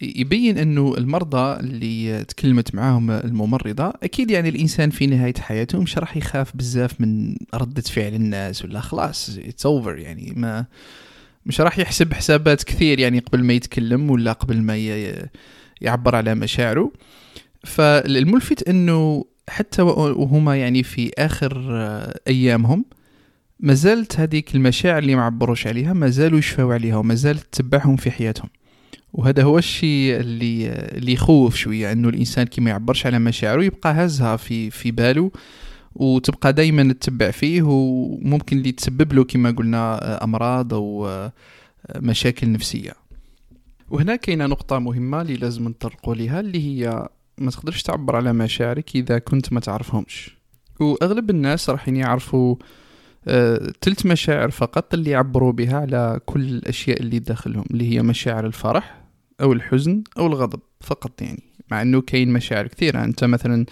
يبين 0.00 0.58
إنه 0.58 0.94
المرضى 0.98 1.60
اللي 1.60 2.24
تكلمت 2.24 2.74
معاهم 2.74 3.10
الممرضة 3.10 3.92
أكيد 4.02 4.30
يعني 4.30 4.48
الإنسان 4.48 4.90
في 4.90 5.06
نهاية 5.06 5.34
حياته 5.38 5.80
مش 5.80 5.98
راح 5.98 6.16
يخاف 6.16 6.56
بزاف 6.56 7.00
من 7.00 7.36
رده 7.54 7.82
فعل 7.82 8.14
الناس 8.14 8.64
ولا 8.64 8.80
خلاص 8.80 9.38
it's 9.38 9.66
over 9.66 9.98
يعني 9.98 10.32
ما 10.36 10.66
مش 11.46 11.60
راح 11.60 11.78
يحسب 11.78 12.12
حسابات 12.12 12.62
كثير 12.62 12.98
يعني 12.98 13.18
قبل 13.18 13.44
ما 13.44 13.52
يتكلم 13.52 14.10
ولا 14.10 14.32
قبل 14.32 14.62
ما 14.62 14.76
يعبر 15.80 16.16
على 16.16 16.34
مشاعره. 16.34 16.92
فالملفت 17.64 18.68
إنه 18.68 19.24
حتى 19.48 19.82
وهما 19.82 20.56
يعني 20.56 20.82
في 20.82 21.10
آخر 21.18 21.70
أيامهم 22.28 22.84
ما 23.60 23.74
زالت 23.74 24.20
هذيك 24.20 24.54
المشاعر 24.54 24.98
اللي 24.98 25.14
ما 25.14 25.22
عبروش 25.22 25.66
عليها 25.66 25.92
ما 25.92 26.08
زالوا 26.08 26.38
يشفوا 26.38 26.74
عليها 26.74 26.96
وما 26.96 27.14
زالت 27.14 27.46
تتبعهم 27.52 27.96
في 27.96 28.10
حياتهم. 28.10 28.48
وهذا 29.12 29.42
هو 29.42 29.58
الشيء 29.58 30.20
اللي 30.20 30.68
اللي 30.72 31.12
يخوف 31.12 31.56
شوية 31.56 31.92
إنه 31.92 32.08
الإنسان 32.08 32.46
كي 32.46 32.60
ما 32.60 32.70
يعبرش 32.70 33.06
على 33.06 33.18
مشاعره 33.18 33.64
يبقى 33.64 33.92
هزها 34.04 34.36
في 34.36 34.70
في 34.70 34.90
باله 34.90 35.30
وتبقى 35.94 36.52
دائما 36.52 36.92
تتبع 36.92 37.30
فيه 37.30 37.62
وممكن 37.62 38.58
اللي 38.58 38.72
تسبب 38.72 39.12
له 39.12 39.24
كما 39.24 39.50
قلنا 39.50 40.24
أمراض 40.24 40.74
أو 40.74 41.08
مشاكل 41.96 42.52
نفسية. 42.52 42.92
وهنا 43.90 44.16
كاينة 44.16 44.46
نقطة 44.46 44.78
مهمة 44.78 45.22
اللي 45.22 45.34
لازم 45.36 45.68
نطرقوا 45.68 46.14
ليها 46.14 46.40
اللي 46.40 46.64
هي 46.64 47.08
ما 47.38 47.50
تقدرش 47.50 47.82
تعبر 47.82 48.16
على 48.16 48.32
مشاعرك 48.32 48.96
إذا 48.96 49.18
كنت 49.18 49.52
ما 49.52 49.60
تعرفهمش. 49.60 50.36
وأغلب 50.80 51.30
الناس 51.30 51.70
راح 51.70 51.88
يعرفوا 51.88 52.56
آه، 53.28 53.72
تلت 53.80 54.06
مشاعر 54.06 54.50
فقط 54.50 54.94
اللي 54.94 55.10
يعبروا 55.10 55.52
بها 55.52 55.76
على 55.76 56.20
كل 56.26 56.40
الأشياء 56.40 57.00
اللي 57.00 57.18
داخلهم 57.18 57.64
اللي 57.70 57.94
هي 57.94 58.02
مشاعر 58.02 58.46
الفرح 58.46 58.99
أو 59.40 59.52
الحزن 59.52 60.02
أو 60.18 60.26
الغضب 60.26 60.60
فقط 60.80 61.22
يعني 61.22 61.42
مع 61.70 61.82
إنه 61.82 62.00
كاين 62.00 62.32
مشاعر 62.32 62.66
كثيرة. 62.66 63.04
أنت 63.04 63.24
مثلا 63.24 63.66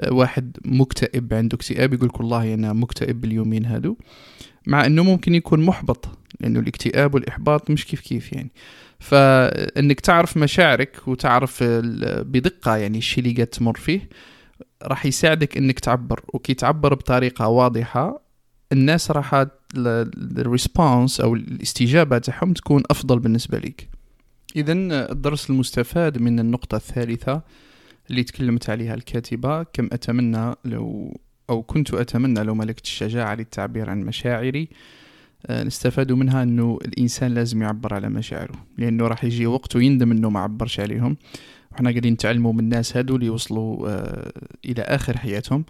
آه، 0.00 0.12
واحد 0.12 0.56
مكتئب 0.64 1.34
عنده 1.34 1.56
اكتئاب 1.56 1.94
يقول 1.94 2.08
لك 2.08 2.20
والله 2.20 2.54
أنا 2.54 2.72
مكتئب 2.72 3.20
باليومين 3.20 3.66
هادو 3.66 3.96
مع 4.66 4.86
إنه 4.86 5.02
ممكن 5.02 5.34
يكون 5.34 5.60
محبط 5.60 6.08
لأنه 6.40 6.60
الاكتئاب 6.60 7.14
والإحباط 7.14 7.70
مش 7.70 7.86
كيف 7.86 8.00
كيف 8.00 8.32
يعني. 8.32 8.50
فإنك 9.00 10.00
تعرف 10.00 10.36
مشاعرك 10.36 11.08
وتعرف 11.08 11.62
بدقة 11.62 12.76
يعني 12.76 12.98
الشيء 12.98 13.24
اللي 13.24 13.34
قاعد 13.34 13.46
تمر 13.46 13.76
فيه 13.76 14.08
راح 14.82 15.06
يساعدك 15.06 15.56
إنك 15.56 15.80
تعبر. 15.80 16.20
وكي 16.28 16.54
تعبر 16.54 16.94
بطريقة 16.94 17.48
واضحة 17.48 18.22
الناس 18.72 19.10
راح 19.10 19.46
الريسبونس 19.76 21.20
أو 21.20 21.34
الاستجابة 21.34 22.18
تاعهم 22.18 22.52
تكون 22.52 22.82
أفضل 22.90 23.18
بالنسبة 23.18 23.58
لك 23.58 23.88
اذا 24.56 24.72
الدرس 25.12 25.50
المستفاد 25.50 26.18
من 26.18 26.40
النقطة 26.40 26.76
الثالثة 26.76 27.42
اللي 28.10 28.24
تكلمت 28.24 28.70
عليها 28.70 28.94
الكاتبة 28.94 29.62
كم 29.62 29.88
أتمنى 29.92 30.54
لو 30.64 31.16
أو 31.50 31.62
كنت 31.62 31.94
أتمنى 31.94 32.42
لو 32.42 32.54
ملكت 32.54 32.84
الشجاعة 32.84 33.34
للتعبير 33.34 33.90
عن 33.90 34.00
مشاعري 34.00 34.68
آه، 35.46 35.62
نستفاد 35.62 36.12
منها 36.12 36.42
انه 36.42 36.78
الإنسان 36.84 37.34
لازم 37.34 37.62
يعبر 37.62 37.94
على 37.94 38.08
مشاعره 38.08 38.54
لأنه 38.78 39.06
راح 39.06 39.24
يجي 39.24 39.46
وقت 39.46 39.76
ويندم 39.76 40.10
إنه 40.10 40.30
ما 40.30 40.40
عبرش 40.40 40.80
عليهم. 40.80 41.16
وحنا 41.72 41.90
قاعدين 41.90 42.12
نتعلموا 42.12 42.52
من 42.52 42.60
الناس 42.60 42.96
هادو 42.96 43.16
اللي 43.16 43.30
وصلوا 43.30 43.88
آه، 43.88 44.32
إلى 44.64 44.82
آخر 44.82 45.18
حياتهم. 45.18 45.64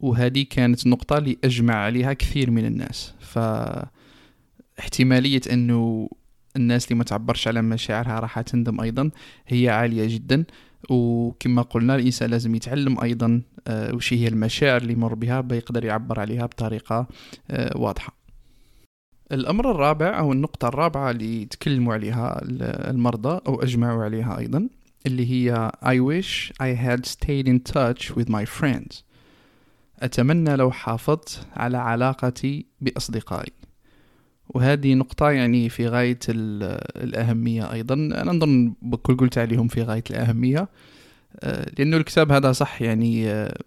وهذه 0.00 0.46
كانت 0.50 0.86
النقطة 0.86 1.18
اللي 1.18 1.38
أجمع 1.44 1.74
عليها 1.74 2.12
كثير 2.12 2.50
من 2.50 2.66
الناس. 2.66 3.14
فاحتمالية 3.20 5.40
أنه 5.52 6.08
الناس 6.56 6.84
اللي 6.84 6.94
ما 6.94 7.04
تعبرش 7.04 7.48
على 7.48 7.62
مشاعرها 7.62 8.20
راح 8.20 8.40
تندم 8.40 8.80
أيضا. 8.80 9.10
هي 9.46 9.68
عالية 9.68 10.14
جدا. 10.14 10.44
وكما 10.90 11.62
قلنا 11.62 11.94
الإنسان 11.94 12.30
لازم 12.30 12.54
يتعلم 12.54 13.00
أيضا 13.00 13.42
آه، 13.68 13.94
وش 13.94 14.12
هي 14.12 14.28
المشاعر 14.28 14.82
اللي 14.82 14.92
يمر 14.92 15.14
بها 15.14 15.40
بيقدر 15.40 15.84
يعبر 15.84 16.20
عليها 16.20 16.46
بطريقة 16.46 17.06
آه، 17.50 17.76
واضحة. 17.76 18.16
الأمر 19.32 19.70
الرابع 19.70 20.18
أو 20.18 20.32
النقطة 20.32 20.68
الرابعة 20.68 21.10
اللي 21.10 21.44
تكلموا 21.44 21.94
عليها 21.94 22.40
المرضى 22.90 23.40
أو 23.46 23.62
أجمعوا 23.62 24.04
عليها 24.04 24.38
أيضا 24.38 24.68
اللي 25.06 25.30
هي 25.30 25.70
I 25.84 25.98
wish 25.98 26.52
I 26.62 26.86
had 26.86 27.06
stayed 27.06 27.48
in 27.48 27.72
touch 27.72 28.16
with 28.16 28.28
my 28.28 28.44
friends. 28.44 29.02
أتمنى 29.98 30.56
لو 30.56 30.70
حافظت 30.70 31.46
على 31.56 31.76
علاقتي 31.76 32.66
بأصدقائي. 32.80 33.52
وهذه 34.48 34.94
نقطة 34.94 35.30
يعني 35.30 35.68
في 35.68 35.88
غاية 35.88 36.18
ال- 36.28 37.02
الأهمية 37.04 37.72
أيضا. 37.72 37.94
أنا 37.94 38.32
نظن 38.32 38.74
بكل 38.82 39.16
قلت 39.16 39.38
عليهم 39.38 39.68
في 39.68 39.82
غاية 39.82 40.04
الأهمية 40.10 40.68
آه، 41.40 41.70
لأنه 41.78 41.96
الكتاب 41.96 42.32
هذا 42.32 42.52
صح 42.52 42.82
يعني 42.82 43.30
آه، 43.30 43.58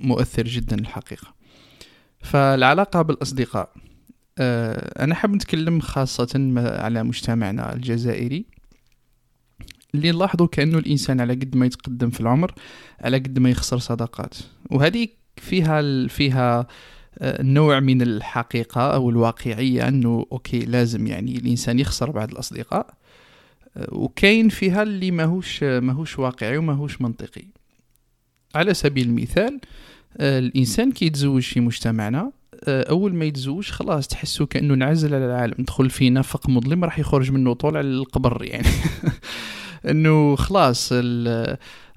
مؤثر 0.00 0.44
جدا 0.44 0.78
الحقيقة. 0.78 1.34
فالعلاقة 2.20 3.02
بالأصدقاء 3.02 3.68
آه، 4.38 5.04
أنا 5.04 5.14
حاب 5.14 5.34
نتكلم 5.34 5.80
خاصة 5.80 6.52
على 6.56 7.02
مجتمعنا 7.02 7.72
الجزائري 7.72 8.44
اللي 9.94 10.12
نلاحظه 10.12 10.46
كأنه 10.46 10.78
الإنسان 10.78 11.20
على 11.20 11.32
قد 11.34 11.56
ما 11.56 11.66
يتقدم 11.66 12.10
في 12.10 12.20
العمر 12.20 12.52
على 13.00 13.18
قد 13.18 13.38
ما 13.38 13.50
يخسر 13.50 13.78
صداقات. 13.78 14.34
وهذه 14.70 15.08
فيها 15.36 16.06
فيها 16.08 16.66
نوع 17.22 17.80
من 17.80 18.02
الحقيقة 18.02 18.80
أو 18.80 19.10
الواقعية 19.10 19.88
أنه 19.88 20.26
أوكي 20.32 20.58
لازم 20.58 21.06
يعني 21.06 21.36
الإنسان 21.36 21.78
يخسر 21.78 22.10
بعض 22.10 22.30
الأصدقاء 22.30 22.94
آه، 23.76 23.88
وكاين 23.92 24.48
فيها 24.48 24.82
اللي 24.82 25.10
ماهوش 25.10 25.62
ماهوش 25.62 26.18
واقعي 26.18 26.58
وماهوش 26.58 27.00
منطقي. 27.00 27.44
على 28.54 28.74
سبيل 28.74 29.06
المثال 29.06 29.60
آه، 30.16 30.38
الإنسان 30.38 30.92
كي 30.92 31.06
يتزوج 31.06 31.42
في 31.42 31.60
مجتمعنا 31.60 32.32
آه، 32.64 32.90
أول 32.90 33.14
ما 33.14 33.24
يتزوج 33.24 33.70
خلاص 33.70 34.08
تحسه 34.08 34.46
كانه 34.46 34.74
انعزل 34.74 35.14
على 35.14 35.26
العالم 35.26 35.54
دخل 35.58 35.90
في 35.90 36.10
نفق 36.10 36.48
مظلم 36.48 36.84
راح 36.84 36.98
يخرج 36.98 37.30
منه 37.30 37.52
طول 37.52 37.76
على 37.76 37.88
القبر 37.88 38.44
يعني. 38.44 38.68
انه 39.90 40.36
خلاص 40.36 40.92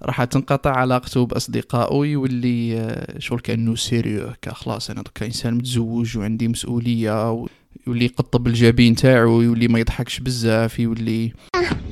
راح 0.04 0.24
تنقطع 0.24 0.72
علاقته 0.72 1.26
بأصدقائه 1.26 2.06
يولي 2.08 2.80
آه، 2.80 3.20
شغل 3.20 3.40
كأنه 3.40 3.76
sérieux 3.76 4.34
خلاص 4.50 4.90
أنا 4.90 5.02
دوكا 5.02 5.26
انسان 5.26 5.54
متزوج 5.54 6.18
وعندي 6.18 6.48
مسؤولية 6.48 7.32
و- 7.32 7.48
يولي 7.88 8.06
يقطب 8.06 8.48
الجبين 8.48 8.96
تاعو 8.96 9.42
يولي 9.42 9.68
ما 9.68 9.80
يضحكش 9.80 10.20
بزاف 10.20 10.80
يولي 10.80 11.34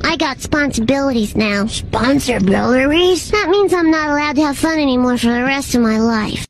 I 0.03 0.15
got 0.25 0.37
responsibilities 0.37 1.35
now. 1.35 1.59
Responsibilities? 1.63 3.21
That 3.37 3.47
means 3.55 3.71
I'm 3.79 3.91
not 3.97 4.07
allowed 4.11 4.35
to 4.39 4.43
have 4.49 4.57
fun 4.65 4.77
anymore 4.87 5.17
for 5.17 5.31
the 5.37 5.43
rest 5.53 5.75
of 5.75 5.81
my 5.81 5.99
life. 5.99 6.45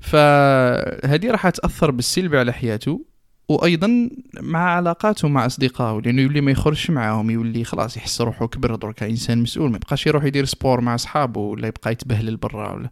فهذه 0.00 1.30
راح 1.30 1.48
تأثر 1.48 1.90
بالسلب 1.90 2.34
على 2.34 2.52
حياته 2.52 3.00
وأيضا 3.48 4.10
مع 4.40 4.58
علاقاته 4.58 5.28
مع 5.28 5.46
أصدقائه 5.46 6.00
لأنه 6.02 6.22
يولي 6.22 6.40
ما 6.40 6.50
يخرجش 6.50 6.90
معاهم 6.90 7.30
يولي 7.30 7.64
خلاص 7.64 7.96
يحس 7.96 8.20
روحه 8.20 8.46
كبر 8.46 8.74
دركا 8.74 9.06
انسان 9.06 9.38
مسؤول 9.42 9.70
ما 9.70 9.76
يبقاش 9.76 10.06
يروح 10.06 10.24
يدير 10.24 10.44
سبور 10.44 10.80
مع 10.80 10.94
أصحابه 10.94 11.40
ولا 11.40 11.68
يبقى 11.68 11.92
يتبهلل 11.92 12.36
برا 12.36 12.72
ولا. 12.72 12.88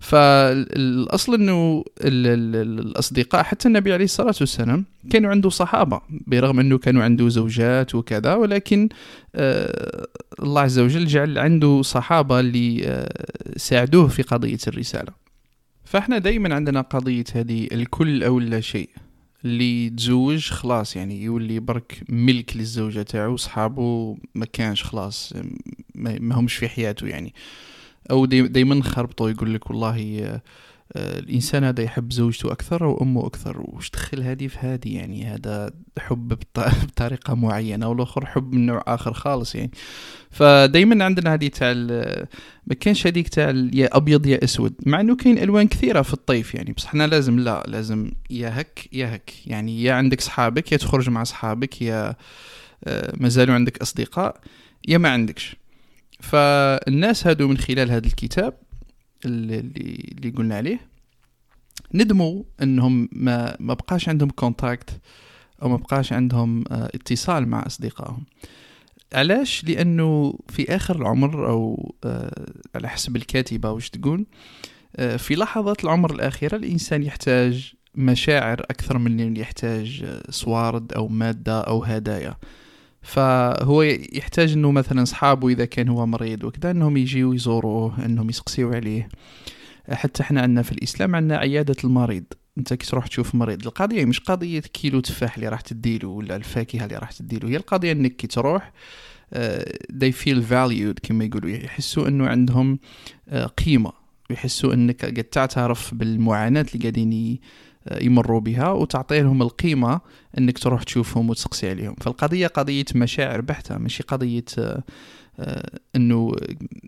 فالأصل 0.00 1.34
إنه 1.34 1.84
ال- 2.00 2.26
ال- 2.26 2.56
ال- 2.56 2.78
الأصدقاء 2.86 3.42
حتى 3.42 3.68
النبي 3.68 3.92
عليه 3.92 4.04
الصلاة 4.04 4.34
والسلام 4.40 4.84
كانوا 5.10 5.30
عنده 5.30 5.50
صحابة 5.50 6.00
برغم 6.26 6.60
إنه 6.60 6.78
كانوا 6.78 7.02
عنده 7.04 7.28
زوجات 7.28 7.94
وكذا 7.94 8.34
ولكن 8.34 8.88
آه 9.34 10.06
الله 10.42 10.60
عز 10.60 10.78
وجل 10.78 11.06
جعل 11.06 11.38
عنده 11.38 11.82
صحابة 11.82 12.40
اللي 12.40 12.82
آه 12.86 13.08
ساعدوه 13.56 14.08
في 14.08 14.22
قضية 14.22 14.58
الرسالة. 14.68 15.12
فإحنا 15.84 16.18
دائما 16.18 16.54
عندنا 16.54 16.80
قضية 16.80 17.24
هذه 17.34 17.68
الكل 17.72 18.24
أو 18.24 18.40
لا 18.40 18.60
شيء. 18.60 18.88
اللي 19.46 19.90
تزوج 19.90 20.50
خلاص 20.50 20.96
يعني 20.96 21.22
يولي 21.22 21.60
برك 21.60 22.02
ملك 22.08 22.56
للزوجة 22.56 23.02
تاعو 23.02 23.36
صحابه 23.36 24.16
ما 24.34 24.46
كانش 24.46 24.84
خلاص 24.84 25.32
ما 25.94 26.34
همش 26.34 26.54
في 26.54 26.68
حياته 26.68 27.06
يعني. 27.06 27.34
أو 28.10 28.24
دايما 28.26 28.74
نخربطوا 28.74 29.30
يقول 29.30 29.54
لك 29.54 29.70
والله 29.70 30.20
آه، 30.24 30.42
الإنسان 30.96 31.64
هذا 31.64 31.82
يحب 31.82 32.12
زوجته 32.12 32.52
أكثر 32.52 32.84
وأمه 32.84 33.26
أكثر. 33.26 33.60
وش 33.60 33.90
دخل 33.90 34.22
هذه 34.22 34.46
في 34.46 34.58
هذه؟ 34.58 34.96
يعني 34.96 35.24
هذا 35.26 35.70
حب 35.98 36.28
بط- 36.28 36.60
بطريقة 36.86 37.34
معينة 37.34 37.88
والآخر 37.88 38.26
حب 38.26 38.52
من 38.52 38.66
نوع 38.66 38.82
آخر 38.86 39.12
خالص 39.12 39.54
يعني. 39.54 39.70
فدايما 40.30 41.04
عندنا 41.04 41.34
هذه 41.34 41.48
تاع 41.48 41.72
ما 42.66 42.74
كانش 42.80 43.06
هذيك 43.06 43.28
تاع 43.28 43.50
يا 43.72 43.96
أبيض 43.96 44.26
يا 44.26 44.44
أسود. 44.44 44.74
مع 44.86 45.00
إنه 45.00 45.16
كاين 45.16 45.38
ألوان 45.38 45.68
كثيرة 45.68 46.02
في 46.02 46.12
الطيف 46.14 46.54
يعني. 46.54 46.72
بصح 46.72 46.88
إحنا 46.88 47.06
لازم 47.06 47.38
لا 47.38 47.64
لازم 47.68 48.10
يا 48.30 48.60
هك 48.60 48.88
يا 48.92 49.14
هك. 49.14 49.32
يعني 49.46 49.82
يا 49.82 49.92
عندك 49.92 50.20
صحابك 50.20 50.72
يا 50.72 50.76
تخرج 50.76 51.10
مع 51.10 51.24
صحابك 51.24 51.82
يا 51.82 52.14
آه، 52.84 53.12
مازالوا 53.16 53.54
عندك 53.54 53.78
أصدقاء 53.78 54.40
يا 54.88 54.98
ما 54.98 55.08
عندكش. 55.08 55.56
فالناس 56.20 57.26
هادو 57.26 57.48
من 57.48 57.58
خلال 57.58 57.90
هذا 57.90 58.06
الكتاب 58.06 58.54
اللي 59.24 59.58
اللي 60.18 60.30
قلنا 60.30 60.56
عليه. 60.56 60.80
ندموا 61.94 62.42
إنهم 62.62 63.08
ما 63.12 63.56
ما 63.60 63.74
بقاش 63.74 64.08
عندهم 64.08 64.30
كونتاكت 64.30 65.00
أو 65.62 65.68
ما 65.68 65.76
بقاش 65.76 66.12
عندهم 66.12 66.64
آه، 66.70 66.90
اتصال 66.94 67.48
مع 67.48 67.66
أصدقائهم. 67.66 68.24
علاش؟ 69.14 69.64
لأنه 69.64 70.38
في 70.48 70.76
آخر 70.76 70.96
العمر 70.96 71.48
أو 71.48 71.94
آه، 72.04 72.46
على 72.74 72.88
حسب 72.88 73.16
الكاتبة 73.16 73.70
واش 73.70 73.90
تقول 73.90 74.26
آه، 74.96 75.16
في 75.16 75.34
لحظات 75.34 75.84
العمر 75.84 76.14
الأخيرة 76.14 76.56
الإنسان 76.56 77.02
يحتاج 77.02 77.74
مشاعر 77.94 78.60
أكثر 78.60 78.98
من 78.98 79.20
اللي 79.20 79.40
يحتاج 79.40 80.04
صوارد 80.30 80.92
أو 80.92 81.08
مادة 81.08 81.60
أو 81.60 81.84
هدايا. 81.84 82.36
فهو 83.06 83.82
يحتاج 84.12 84.52
إنه 84.52 84.70
مثلا 84.70 85.02
أصحابه 85.02 85.48
إذا 85.48 85.64
كان 85.64 85.88
هو 85.88 86.06
مريض 86.06 86.44
وكذا 86.44 86.70
إنهم 86.70 86.96
يجيو 86.96 87.32
يزوروه 87.32 88.04
إنهم 88.04 88.30
يسقسيو 88.30 88.72
عليه. 88.72 89.08
حتى 89.90 90.22
إحنا 90.22 90.40
عندنا 90.40 90.62
في 90.62 90.72
الإسلام 90.72 91.16
عندنا 91.16 91.38
عيادة 91.38 91.76
المريض. 91.84 92.24
أنت 92.58 92.74
كي 92.74 92.86
تروح 92.86 93.06
تشوف 93.06 93.34
مريض. 93.34 93.66
القضية 93.66 94.04
مش 94.04 94.20
قضية 94.20 94.60
كيلو 94.60 95.00
تفاح 95.00 95.34
اللي 95.34 95.48
راح 95.48 95.60
تديله 95.60 96.08
ولا 96.08 96.36
الفاكهة 96.36 96.84
اللي 96.84 96.96
راح 96.96 97.12
تديله. 97.12 97.48
هي 97.48 97.56
القضية 97.56 97.92
إنك 97.92 98.16
كي 98.16 98.26
تروح 98.26 98.72
آه، 99.32 99.72
they 99.92 100.12
feel 100.24 100.40
valued 100.50 101.00
كما 101.02 101.24
يقولوا. 101.24 101.50
يحسوا 101.50 102.08
إنه 102.08 102.26
عندهم 102.26 102.78
آه، 103.28 103.46
قيمة. 103.46 103.92
يحسوا 104.30 104.74
إنك 104.74 105.04
قد 105.04 105.24
تعترف 105.24 105.94
بالمعاناة 105.94 106.66
اللي 106.74 106.82
قاعدين 106.82 107.38
يمروا 108.00 108.40
بها 108.40 108.68
وتعطي 108.70 109.20
لهم 109.20 109.42
القيمة 109.42 110.00
إنك 110.38 110.58
تروح 110.58 110.82
تشوفهم 110.82 111.30
وتسقسي 111.30 111.70
عليهم. 111.70 111.94
فالقضية 112.00 112.46
قضية 112.46 112.84
مشاعر 112.94 113.40
بحتة 113.40 113.78
ماشي 113.78 114.02
قضية 114.02 114.44
آه، 114.58 114.82
آه، 115.38 115.78
إنه 115.96 116.32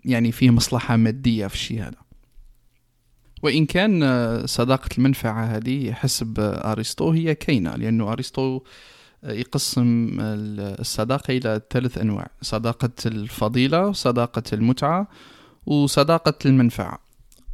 يعني 0.05 0.31
فيه 0.31 0.49
مصلحة 0.49 0.95
مادية 0.95 1.47
في 1.47 1.53
الشيء 1.53 1.81
هذا. 1.81 1.97
وإن 3.43 3.65
كان 3.65 4.03
آه، 4.03 4.45
صداقة 4.45 4.89
المنفعة 4.97 5.45
هذه 5.45 5.93
حسب 5.93 6.33
أرسطو 6.39 7.11
هي 7.11 7.35
كاينة 7.35 7.75
لأنه 7.75 8.11
أرسطو 8.11 8.61
يقسم 9.23 10.17
ال- 10.19 10.79
الصداقة 10.79 11.37
إلى 11.37 11.61
ثلاث 11.69 11.97
أنواع 11.97 12.27
صداقة 12.41 12.89
الفضيلة 13.05 13.91
صداقة 13.91 14.43
المتعة 14.53 15.07
وصداقة 15.65 16.33
المنفعة. 16.45 16.99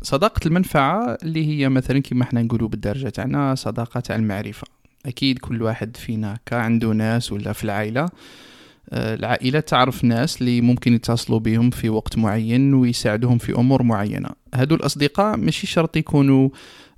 صداقة 0.05 0.39
المنفعة 0.45 1.17
اللي 1.23 1.47
هي 1.47 1.69
مثلا 1.69 1.99
كما 1.99 2.23
إحنا 2.23 2.41
نقولوا 2.41 2.67
بالدرجة 2.67 3.09
تاعنا 3.09 3.55
صداقة 3.55 3.99
تاع 3.99 4.15
المعرفة. 4.15 4.67
أكيد 5.05 5.39
كل 5.39 5.61
واحد 5.61 5.97
فينا 5.97 6.37
كا 6.45 6.55
عنده 6.55 6.87
ناس 6.87 7.31
ولا 7.31 7.53
في 7.53 7.63
العائلة 7.63 8.09
آه، 8.89 9.15
العائلة 9.15 9.59
تعرف 9.59 10.03
ناس 10.03 10.41
اللي 10.41 10.61
ممكن 10.61 10.93
يتصلوا 10.93 11.39
بهم 11.39 11.69
في 11.69 11.89
وقت 11.89 12.17
معين 12.17 12.73
ويساعدوهم 12.73 13.37
في 13.37 13.55
أمور 13.55 13.83
معينة. 13.83 14.29
هادو 14.53 14.75
الأصدقاء 14.75 15.37
ماشي 15.37 15.67
شرط 15.67 15.97
يكونوا 15.97 16.49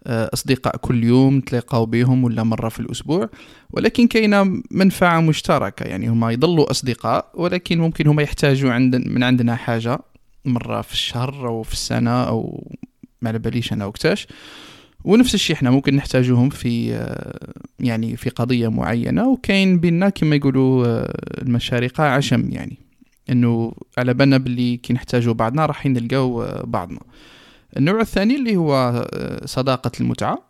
آه، 0.07 0.29
أصدقاء 0.33 0.77
كل 0.77 1.03
يوم 1.03 1.39
تلاقاو 1.39 1.85
بهم 1.85 2.23
ولا 2.23 2.43
مرة 2.43 2.69
في 2.69 2.79
الأسبوع 2.79 3.29
ولكن 3.71 4.07
كاينة 4.07 4.61
منفعة 4.71 5.19
مشتركة. 5.21 5.83
يعني 5.83 6.07
هما 6.07 6.31
يضلوا 6.31 6.71
أصدقاء 6.71 7.31
ولكن 7.33 7.79
ممكن 7.79 8.07
هما 8.07 8.23
يحتاجوا 8.23 8.71
عند 8.71 8.95
من 8.95 9.23
عندنا 9.23 9.55
حاجة 9.55 9.99
مرة 10.45 10.81
في 10.81 10.93
الشهر 10.93 11.47
أو 11.47 11.63
في 11.63 11.73
السنة 11.73 12.23
أو 12.23 12.67
ما 13.21 13.29
على 13.29 13.39
باليش 13.39 13.73
أنا 13.73 13.85
وقتاش. 13.85 14.27
ونفس 15.03 15.35
الشيء 15.35 15.55
إحنا 15.55 15.71
ممكن 15.71 15.95
نحتاجوهم 15.95 16.49
في 16.49 16.93
آه، 16.93 17.53
يعني 17.79 18.15
في 18.17 18.29
قضية 18.29 18.67
معينة 18.67 19.27
وكاين 19.27 19.79
بيننا 19.79 20.09
كما 20.09 20.35
يقولوا 20.35 20.87
آه، 20.87 21.13
المشارقة 21.41 22.03
عشم 22.03 22.49
يعني. 22.51 22.77
إنه 23.29 23.73
على 23.97 24.13
بالنا 24.13 24.37
باللي 24.37 24.77
كي 24.77 24.93
نحتاجوا 24.93 25.33
بعضنا 25.33 25.65
راح 25.65 25.85
نلقاو 25.85 26.43
آه، 26.43 26.63
بعضنا. 26.65 26.99
النوع 27.77 28.01
الثاني 28.01 28.35
اللي 28.35 28.57
هو 28.57 29.05
صداقة 29.45 29.91
المتعة. 30.01 30.47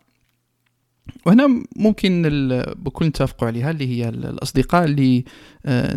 وهنا 1.26 1.64
ممكن 1.76 2.22
بكل 2.78 3.06
نتفقوا 3.06 3.48
عليها 3.48 3.72
اللي 3.72 3.88
هي 3.88 4.10
ال- 4.10 4.26
الأصدقاء 4.26 4.84
اللي 4.86 5.24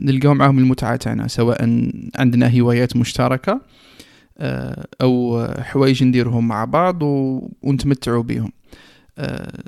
نلقاو 0.02 0.34
معاهم 0.34 0.58
المتعة 0.58 0.96
تاعنا 0.96 1.28
سواء 1.28 1.62
عندنا 2.18 2.60
هوايات 2.60 2.96
مشتركة 2.96 3.60
آه، 4.40 4.86
أو 5.02 5.46
حوايج 5.58 6.04
نديرهم 6.04 6.48
مع 6.48 6.64
بعض 6.64 7.02
ونتمتعوا 7.62 8.22
بهم. 8.22 8.52
آه، 9.18 9.62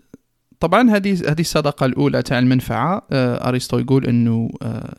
طبعا 0.61 0.91
هذه 0.91 1.13
هذه 1.13 1.41
الصداقة 1.41 1.87
الأولى 1.87 2.23
تاع 2.23 2.39
المنفعة. 2.39 3.07
آه، 3.13 3.49
أرسطو 3.49 3.79
يقول 3.79 4.07
آه، 4.63 4.95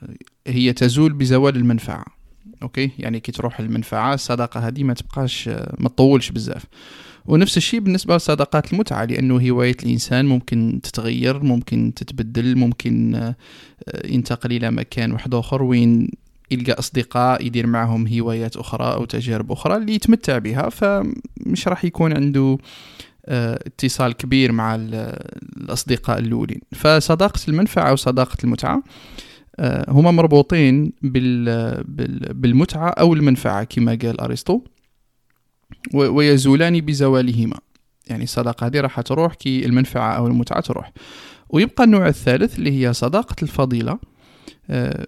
هي 0.47 0.73
تزول 0.73 1.13
بزوال 1.13 1.55
المنفعة. 1.55 2.05
أوكي؟ 2.63 2.91
يعني 2.99 3.19
كي 3.19 3.31
تروح 3.31 3.59
المنفعة 3.59 4.13
الصداقة 4.13 4.67
هذه 4.67 4.83
ما 4.83 4.93
تبقاش 4.93 5.47
ما 5.79 5.89
تطولش 5.89 6.29
بزاف. 6.29 6.65
ونفس 7.25 7.57
الشيء 7.57 7.79
بالنسبة 7.79 8.15
لصداقات 8.15 8.73
المتعة 8.73 9.05
لأنه 9.05 9.49
هواية 9.49 9.77
الإنسان 9.83 10.25
ممكن 10.25 10.79
تتغير 10.83 11.43
ممكن 11.43 11.93
تتبدل 11.95 12.57
ممكن 12.57 13.33
ينتقل 14.05 14.51
إلى 14.51 14.71
مكان 14.71 15.11
واحد 15.11 15.33
آخر 15.33 15.63
وين 15.63 16.09
يلقى 16.51 16.71
أصدقاء 16.79 17.45
يدير 17.45 17.67
معهم 17.67 18.07
هوايات 18.07 18.57
أخرى 18.57 18.93
أو 18.93 19.05
تجارب 19.05 19.51
أخرى 19.51 19.75
اللي 19.77 19.95
يتمتع 19.95 20.37
بها 20.37 20.69
فمش 20.69 21.67
راح 21.67 21.85
يكون 21.85 22.13
عنده 22.13 22.57
آه، 23.25 23.59
اتصال 23.67 24.13
كبير 24.13 24.51
مع 24.51 24.75
ال- 24.75 25.17
الأصدقاء 25.57 26.19
الأولين. 26.19 26.61
فصداقة 26.75 27.39
المنفعة 27.47 27.93
وصداقة 27.93 28.37
المتعة 28.43 28.83
آه، 29.59 29.85
هما 29.91 30.11
مربوطين 30.11 30.93
بال- 31.01 31.83
بال- 31.83 32.33
بالمتعة 32.33 32.89
أو 32.89 33.13
المنفعة 33.13 33.63
كما 33.63 33.97
قال 34.01 34.19
أرسطو 34.21 34.61
و- 35.93 36.07
ويزولان 36.17 36.81
بزوالهما. 36.81 37.57
يعني 38.07 38.23
الصداقة 38.23 38.67
هذه 38.67 38.79
راح 38.81 39.01
تروح 39.01 39.33
كي 39.33 39.65
المنفعة 39.65 40.13
أو 40.17 40.27
المتعة 40.27 40.59
تروح. 40.61 40.91
ويبقى 41.49 41.83
النوع 41.83 42.07
الثالث 42.07 42.59
اللي 42.59 42.87
هي 42.87 42.93
صداقة 42.93 43.35
الفضيلة. 43.43 43.91
آه، 43.91 43.99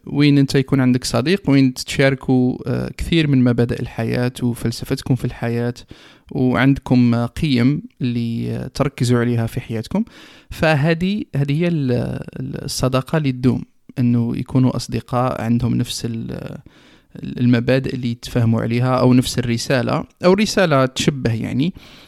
وين 0.05 0.37
انت 0.37 0.55
يكون 0.55 0.81
عندك 0.81 1.03
صديق 1.03 1.49
وين 1.49 1.73
تتشاركوا 1.73 2.57
آه، 2.67 2.91
كثير 2.97 3.27
من 3.27 3.43
مبادئ 3.43 3.81
الحياة 3.81 4.31
وفلسفتكم 4.43 5.15
في 5.15 5.25
الحياة 5.25 5.73
وعندكم 6.31 7.25
قيم 7.25 7.81
اللي 8.01 8.69
تركزوا 8.73 9.19
عليها 9.19 9.47
في 9.47 9.61
حياتكم. 9.61 10.03
فهذه 10.51 11.23
هذه 11.35 11.63
هي 11.63 11.69
الصداقة 12.39 13.17
اللي 13.17 13.31
تدوم 13.31 13.63
إنه 13.99 14.37
يكونوا 14.37 14.75
أصدقاء 14.75 15.41
عندهم 15.41 15.75
نفس 15.75 16.07
المبادئ 17.23 17.95
اللي 17.95 18.11
يتفاهموا 18.11 18.61
عليها 18.61 18.95
أو 18.95 19.13
نفس 19.13 19.39
الرسالة 19.39 20.03
أو 20.25 20.33
رسالة 20.33 20.85
تشبه 20.85 21.33
يعني. 21.33 21.73
آه، 21.75 22.04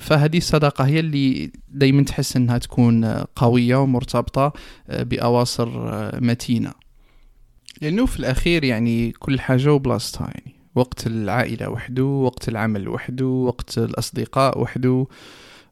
فهذه 0.00 0.36
الصداقة 0.36 0.86
هي 0.86 1.00
اللي 1.00 1.52
دائما 1.68 2.02
تحس 2.04 2.36
إنها 2.36 2.58
تكون 2.58 3.04
قوية 3.36 3.76
ومرتبطة 3.76 4.52
آه، 4.88 5.02
بأواصر 5.02 5.68
آه، 5.68 6.18
متينة. 6.20 6.72
لأنه 7.82 8.06
في 8.06 8.20
الأخير 8.20 8.64
يعني 8.64 9.10
كل 9.10 9.40
حاجة 9.40 9.72
وبلاصتها 9.72 10.30
يعني. 10.34 10.54
وقت 10.74 11.06
العائلة 11.06 11.68
وحده 11.68 12.04
وقت 12.04 12.48
العمل 12.48 12.88
وحده 12.88 13.26
وقت 13.26 13.78
الأصدقاء 13.78 14.60
وحده 14.60 15.06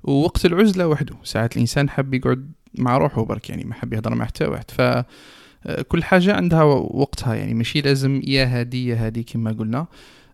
ووقت 0.04 0.46
العزلة 0.46 0.88
وحده. 0.88 1.16
ساعات 1.24 1.56
الإنسان 1.56 1.90
حب 1.90 2.14
يقعد 2.14 2.52
مع 2.74 2.98
روحه 2.98 3.24
برك 3.24 3.50
يعني 3.50 3.64
ما 3.64 3.74
حب 3.74 3.92
يهضر 3.92 4.14
مع 4.14 4.24
حتى 4.24 4.44
واحد. 4.44 4.70
ف 4.70 5.04
كل 5.88 6.04
حاجة 6.04 6.34
عندها 6.36 6.62
وقتها 6.62 7.34
يعني. 7.34 7.54
ماشي 7.54 7.80
لازم 7.80 8.20
يا 8.24 8.44
هادي 8.44 8.86
يا 8.86 9.06
هادي 9.06 9.22
كما 9.22 9.52
قلنا. 9.52 9.86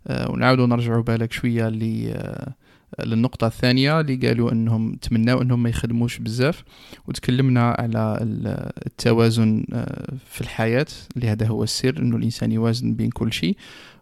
آه، 0.06 0.30
ونعاودوا 0.30 0.66
نرجعوا 0.66 1.02
بالك 1.02 1.32
شوية 1.32 1.68
آه، 1.68 2.54
للنقطة 3.04 3.46
الثانية 3.46 4.00
اللي 4.00 4.16
قالوا 4.16 4.52
إنهم 4.52 4.94
تمناوا 4.94 5.42
إنهم 5.42 5.62
ما 5.62 5.68
يخدموش 5.68 6.18
بزاف 6.18 6.64
وتكلمنا 7.08 7.70
على 7.78 8.18
التوازن 8.86 9.64
آه، 9.72 10.14
في 10.30 10.40
الحياة 10.40 10.86
اللي 11.16 11.28
هذا 11.28 11.46
هو 11.46 11.62
السر 11.62 11.98
إنه 11.98 12.16
الإنسان 12.16 12.52
يوازن 12.52 12.94
بين 12.94 13.10
كل 13.10 13.32
شيء 13.32 13.56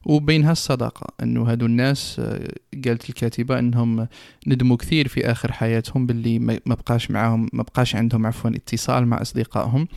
وبينها 0.07 0.52
الصداقة. 0.52 1.14
إنه 1.22 1.42
هادو 1.42 1.66
الناس 1.66 2.20
قالت 2.85 3.09
الكاتبة 3.09 3.59
إنهم 3.59 4.09
ندموا 4.46 4.76
كثير 4.76 5.09
في 5.09 5.31
آخر 5.31 5.52
حياتهم 5.52 6.07
باللي 6.07 6.38
ما 6.38 6.59
بقاش 6.66 7.11
معاهم 7.11 7.48
ما 7.52 7.62
بقاش 7.62 7.96
عندهم 7.96 8.26
عفوا 8.26 8.50
اتصال 8.50 9.07
مع 9.07 9.22
أصدقائهم 9.22 9.88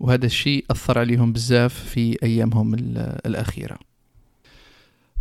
وهذا 0.00 0.26
الشيء 0.26 0.64
أثر 0.70 0.98
عليهم 0.98 1.32
بزاف 1.32 1.74
في 1.74 2.16
أيامهم 2.22 2.74
الأخيرة. 3.26 3.91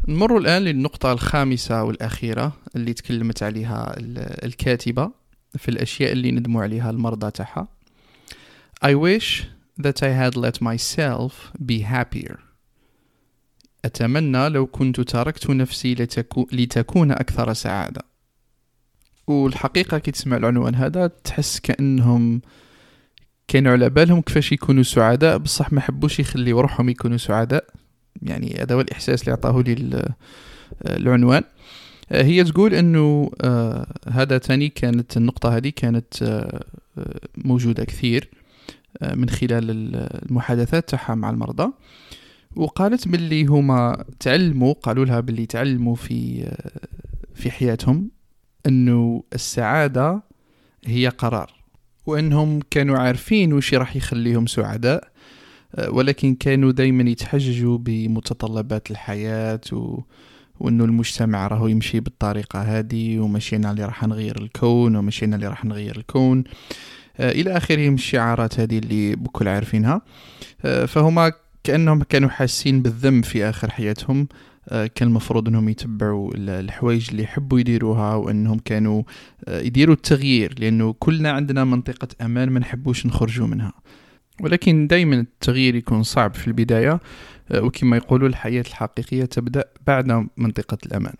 نمر 0.08 0.38
الآن 0.38 0.62
للنقطة 0.62 1.12
الخامسة 1.12 1.84
والأخيرة 1.84 2.54
اللي 2.76 2.94
تكلمت 2.94 3.44
عليها 3.44 3.96
الكاتبة 4.46 5.12
في 5.58 5.70
الأشياء 5.70 6.12
اللي 6.12 6.32
ندموا 6.32 6.64
عليها 6.64 6.90
المرضى 6.90 7.32
تاعها. 7.32 7.68
I 8.86 8.90
wish 8.90 9.44
that 9.82 10.04
I 10.04 10.12
had 10.22 10.36
let 10.36 10.62
myself 10.62 11.34
be 11.66 11.82
happier. 11.82 12.38
أتمنى 13.86 14.50
لو 14.50 14.66
كنت 14.66 15.02
تركت 15.02 15.50
نفسي 15.50 15.94
لتكو 15.94 16.48
لتكون 16.52 17.12
أكثر 17.12 17.54
سعادة. 17.54 18.02
والحقيقة 19.28 19.98
كي 19.98 20.12
تسمع 20.12 20.38
العنوان 20.38 20.76
هذا 20.76 21.08
تحس 21.08 21.60
كأنهم 21.60 22.42
كانوا 23.48 23.72
على 23.72 23.90
بالهم 23.90 24.22
كيفاش 24.22 24.52
يكونوا 24.52 24.84
سعداء. 24.84 25.38
بصح 25.38 25.74
ما 25.74 25.82
حبوش 25.82 26.20
يخليو 26.20 26.60
روحهم 26.60 26.90
يكونوا 26.90 27.18
سعداء. 27.18 27.66
يعني 28.22 28.56
هذا 28.60 28.76
هو 28.76 28.82
الاحساس 28.82 29.22
اللي 29.22 29.32
عطاه 29.32 29.62
لي 29.62 30.14
العنوان. 30.86 31.44
آه، 32.12 32.24
هي 32.24 32.44
تقول 32.44 32.74
إنه 32.74 33.32
آه 33.42 33.88
هذا 34.10 34.38
تاني 34.38 34.70
كانت 34.70 35.18
النقطة 35.18 35.58
هذه 35.58 35.72
كانت 35.76 36.24
آه, 36.24 36.64
موجودة 37.38 37.84
كثير 37.84 38.30
من 39.14 39.30
خلال 39.30 39.66
المحادثات 40.30 40.90
تاعها 40.90 41.16
مع 41.16 41.30
المرضى. 41.30 41.72
وقالت 42.56 43.08
باللي 43.08 43.46
هما 43.46 44.06
تعلموا 44.20 44.74
قالوا 44.74 45.06
لها 45.06 45.20
باللي 45.20 45.46
تعلموا 45.46 45.96
في 45.96 46.52
في 47.36 47.52
حياتهم 47.52 48.10
إنه 48.66 49.24
السعادة 49.34 50.24
هي 50.86 51.08
قرار 51.08 51.54
وإنهم 52.06 52.60
كانوا 52.72 52.98
عارفين 52.98 53.54
وش 53.54 53.74
راح 53.74 53.96
يخليهم 53.96 54.48
سعداء. 54.48 55.11
ولكن 55.88 56.36
كانوا 56.36 56.72
دائما 56.72 57.10
يتحججوا 57.10 57.78
بمتطلبات 57.78 58.92
الحياة 58.92 59.62
و... 59.72 60.00
وانه 60.62 60.86
المجتمع 60.86 61.48
راهو 61.48 61.68
يمشي 61.68 62.00
بالطريقة 62.00 62.62
هذه 62.62 63.20
ومشينا 63.20 63.72
اللي 63.72 63.86
راح 63.86 64.04
نغير 64.04 64.42
الكون 64.42 64.96
ومشينا 64.96 65.36
اللي 65.36 65.48
راح 65.48 65.66
نغير 65.66 65.98
الكون. 65.98 66.44
آه، 67.20 67.32
إلى 67.32 67.58
اخره 67.58 67.90
من 67.90 67.94
الشعارات 67.94 68.60
هذه 68.60 68.78
اللي 68.78 69.16
بكل 69.16 69.48
عارفينها. 69.48 70.02
آه، 70.66 70.86
فهما 70.86 71.32
كأنهم 71.64 72.04
كانوا 72.04 72.30
حاسين 72.30 72.82
بالذنب 72.82 73.26
في 73.26 73.50
آخر 73.50 73.70
حياتهم. 73.70 74.28
آه، 74.70 74.88
كان 74.96 75.08
المفروض 75.08 75.48
أنهم 75.48 75.70
يتبعوا 75.70 76.32
الحوايج 76.36 77.08
اللي 77.12 77.24
يحبوا 77.24 77.60
يديروها 77.60 78.16
وأنهم 78.16 78.60
كانوا 78.60 79.04
يديروا 79.48 79.96
التغيير 79.96 80.56
لأنه 80.60 80.96
كلنا 81.00 81.32
عندنا 81.32 81.64
منطقة 81.64 82.08
أمان 82.22 82.50
ما 82.50 82.60
نحبوش 82.60 83.06
نخرجوا 83.06 83.48
منها. 83.48 83.74
ولكن 84.42 84.88
دائما 84.88 85.16
التغيير 85.16 85.76
يكون 85.76 86.04
صعب 86.04 86.34
في 86.34 86.48
البداية 86.48 87.00
آه، 87.52 87.62
وكما 87.62 87.98
يقولوا 87.98 88.28
الحياة 88.28 88.62
الحقيقية 88.62 89.26
تبدأ 89.26 89.66
بعد 89.88 90.28
منطقة 90.38 90.78
الأمان. 90.86 91.16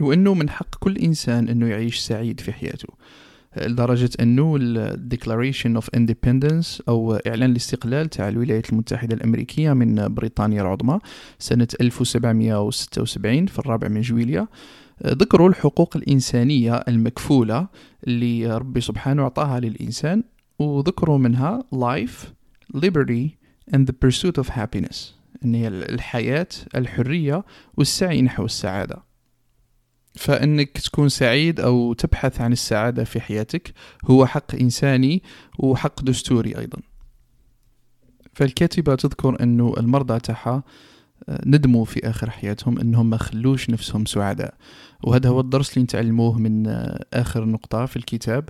وأنه 0.00 0.34
من 0.34 0.50
حق 0.50 0.74
كل 0.78 0.98
إنسان 0.98 1.48
أنه 1.48 1.66
يعيش 1.66 1.98
سعيد 1.98 2.40
في 2.40 2.52
حياته 2.52 2.88
لدرجة 3.56 4.10
أنه 4.20 4.56
ال 4.60 5.08
Declaration 5.14 5.80
of 5.80 5.84
Independence 5.98 6.82
أو 6.88 7.14
إعلان 7.14 7.50
الاستقلال 7.50 8.08
تاع 8.10 8.28
الولايات 8.28 8.72
المتحدة 8.72 9.14
الأمريكية 9.14 9.72
من 9.72 10.14
بريطانيا 10.14 10.62
العظمى 10.62 10.98
سنة 11.38 11.68
1776 11.80 13.46
في 13.46 13.58
الرابع 13.58 13.88
من 13.88 14.00
جويليا 14.00 14.48
ذكروا 15.06 15.48
الحقوق 15.48 15.96
الإنسانية 15.96 16.74
المكفولة 16.74 17.68
اللي 18.06 18.56
ربي 18.56 18.80
سبحانه 18.80 19.22
أعطاها 19.22 19.60
للإنسان 19.60 20.22
وذكروا 20.58 21.18
منها 21.18 21.64
life, 21.74 22.32
liberty 22.76 23.36
and 23.74 23.86
the 23.86 23.92
pursuit 23.92 24.38
of 24.38 24.48
happiness. 24.48 24.96
أن 25.44 25.54
هي 25.54 25.68
الحياة 25.68 26.48
الحرية 26.74 27.44
والسعي 27.76 28.22
نحو 28.22 28.44
السعادة. 28.44 29.02
فإنك 30.14 30.78
تكون 30.78 31.08
سعيد 31.08 31.60
أو 31.60 31.92
تبحث 31.92 32.40
عن 32.40 32.52
السعادة 32.52 33.04
في 33.04 33.20
حياتك 33.20 33.74
هو 34.04 34.26
حق 34.26 34.54
إنساني 34.54 35.22
وحق 35.58 36.02
دستوري 36.02 36.58
أيضا. 36.58 36.78
فالكاتبة 38.34 38.94
تذكر 38.94 39.42
إنه 39.42 39.74
المرضى 39.78 40.20
تاعها 40.20 40.62
ندموا 41.28 41.84
في 41.84 42.10
آخر 42.10 42.30
حياتهم 42.30 42.78
إنهم 42.78 43.10
ما 43.10 43.16
خلوش 43.16 43.70
نفسهم 43.70 44.06
سعداء. 44.06 44.54
وهذا 45.02 45.28
هو 45.28 45.40
الدرس 45.40 45.72
اللي 45.72 45.82
نتعلموه 45.82 46.38
من 46.38 46.66
آه، 46.66 47.04
آخر 47.12 47.44
نقطة 47.44 47.86
في 47.86 47.96
الكتاب 47.96 48.48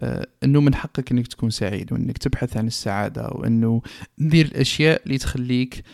آه، 0.00 0.26
إنه 0.44 0.60
من 0.60 0.74
حقك 0.74 1.12
إنك 1.12 1.26
تكون 1.26 1.50
سعيد 1.50 1.92
وإنك 1.92 2.18
تبحث 2.18 2.56
عن 2.56 2.66
السعادة 2.66 3.28
وإنه 3.28 3.82
دير 4.18 4.46
الأشياء 4.46 5.02
اللي 5.04 5.18
تخليك 5.18 5.84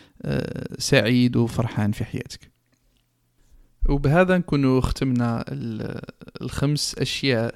سعيد 0.79 1.37
وفرحان 1.37 1.93
في 1.93 2.05
حياتك. 2.05 2.51
وبهذا 3.89 4.39
نكون 4.39 4.81
ختمنا 4.81 5.45
الخمس 6.43 6.95
أشياء 6.99 7.55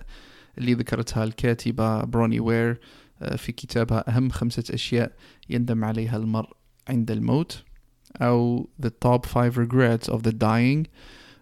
اللي 0.58 0.74
ذكرتها 0.74 1.24
الكاتبة 1.24 2.04
بروني 2.04 2.40
وير 2.40 2.80
آه، 3.22 3.36
في 3.36 3.52
كتابها 3.52 4.16
أهم 4.16 4.30
خمسة 4.30 4.64
أشياء 4.70 5.12
يندم 5.50 5.84
عليها 5.84 6.16
المرء 6.16 6.50
عند 6.88 7.10
الموت. 7.10 7.64
أو 8.22 8.68
The 8.82 8.90
Top 9.04 9.26
5 9.26 9.50
Regrets 9.50 10.10
of 10.10 10.22
the 10.22 10.32
Dying. 10.32 10.88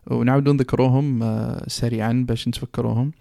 ونعود 0.07 0.49
نذكروهم 0.49 1.23
آه، 1.23 1.65
سريعا 1.69 2.25
باش 2.29 2.49
نتفكروهم 2.49 3.13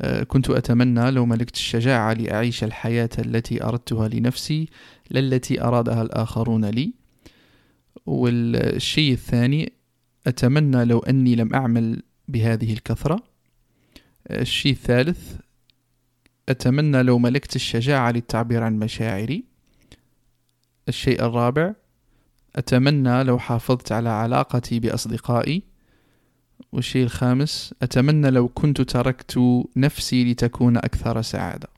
آه، 0.00 0.22
كنت 0.22 0.50
أتمنى 0.50 1.10
لو 1.10 1.26
ملكت 1.26 1.54
الشجاعة 1.54 2.12
لأعيش 2.12 2.64
الحياة 2.64 3.08
التي 3.18 3.64
أردتها 3.64 4.08
لنفسي 4.08 4.68
للتي 5.10 5.62
أرادها 5.62 6.02
الآخرون 6.02 6.64
لي. 6.64 6.92
والشيء 8.06 9.12
الثاني 9.12 9.72
أتمنى 10.26 10.84
لو 10.84 10.98
أني 10.98 11.34
لم 11.34 11.54
أعمل 11.54 12.02
بهذه 12.28 12.72
الكثرة. 12.72 13.24
الشيء 14.30 14.72
الثالث 14.72 15.36
أتمنى 16.48 17.02
لو 17.02 17.18
ملكت 17.18 17.56
الشجاعة 17.56 18.10
للتعبير 18.10 18.62
عن 18.62 18.78
مشاعري. 18.78 19.44
الشيء 20.88 21.24
الرابع 21.24 21.74
أتمنى 22.58 23.24
لو 23.24 23.38
حافظت 23.38 23.92
على 23.92 24.08
علاقتي 24.08 24.80
بأصدقائي. 24.80 25.62
والشيء 26.72 27.04
الخامس 27.04 27.74
أتمنى 27.82 28.30
لو 28.30 28.48
كنت 28.48 28.80
تركت 28.80 29.40
نفسي 29.76 30.32
لتكون 30.32 30.76
أكثر 30.76 31.22
سعادة. 31.22 31.68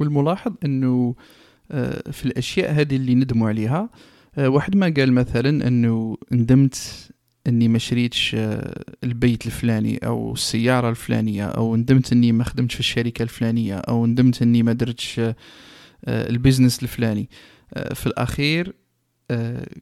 والملاحظ 0.00 0.52
أنه 0.64 1.14
آه، 1.70 2.10
في 2.10 2.26
الأشياء 2.26 2.72
هذه 2.72 2.96
اللي 2.96 3.14
ندموا 3.14 3.48
عليها 3.48 3.90
آه، 4.38 4.48
واحد 4.48 4.76
ما 4.76 4.94
قال 4.96 5.12
مثلا 5.12 5.68
أنه 5.68 6.16
ندمت 6.32 7.08
أني 7.46 7.68
ما 7.68 7.78
شريتش 7.78 8.34
آه، 8.34 8.84
البيت 9.04 9.46
الفلاني 9.46 9.98
أو 9.98 10.32
السيارة 10.32 10.90
الفلانية 10.90 11.46
أو 11.46 11.76
ندمت 11.76 12.12
أني 12.12 12.32
ما 12.32 12.44
خدمتش 12.44 12.74
في 12.74 12.80
الشركة 12.80 13.22
الفلانية 13.22 13.76
أو 13.76 14.06
ندمت 14.06 14.42
أني 14.42 14.62
ما 14.62 14.72
درتش 14.72 15.20
البزنس 16.08 16.82
الفلاني. 16.82 17.28
في 17.94 18.06
الأخير 18.06 18.74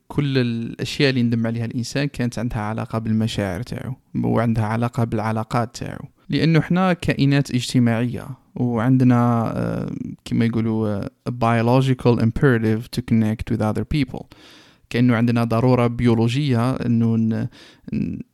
كل 0.09 0.39
الأشياء 0.39 1.11
اللي 1.11 1.23
ندم 1.23 1.47
عليها 1.47 1.65
الإنسان 1.65 2.05
كانت 2.05 2.39
عندها 2.39 2.59
علاقة 2.59 2.99
بالمشاعر 2.99 3.63
تاعو 3.63 3.95
وعندها 4.15 4.65
علاقة 4.65 5.05
بالعلاقات 5.05 5.77
تاعو. 5.77 6.05
لأنه 6.29 6.59
إحنا 6.59 6.93
كائنات 6.93 7.51
اجتماعية 7.51 8.27
وعندنا 8.57 9.53
آه، 9.57 9.93
كما 10.25 10.45
يقولوا 10.45 11.05
biological 11.29 12.21
imperative 12.21 12.83
to 12.97 13.03
connect 13.11 13.55
with 13.55 13.61
other 13.61 13.85
people. 13.95 14.25
كأنه 14.91 15.17
عندنا 15.17 15.45
ضرورة 15.45 15.87
بيولوجية 15.87 16.71
إنه 16.71 17.49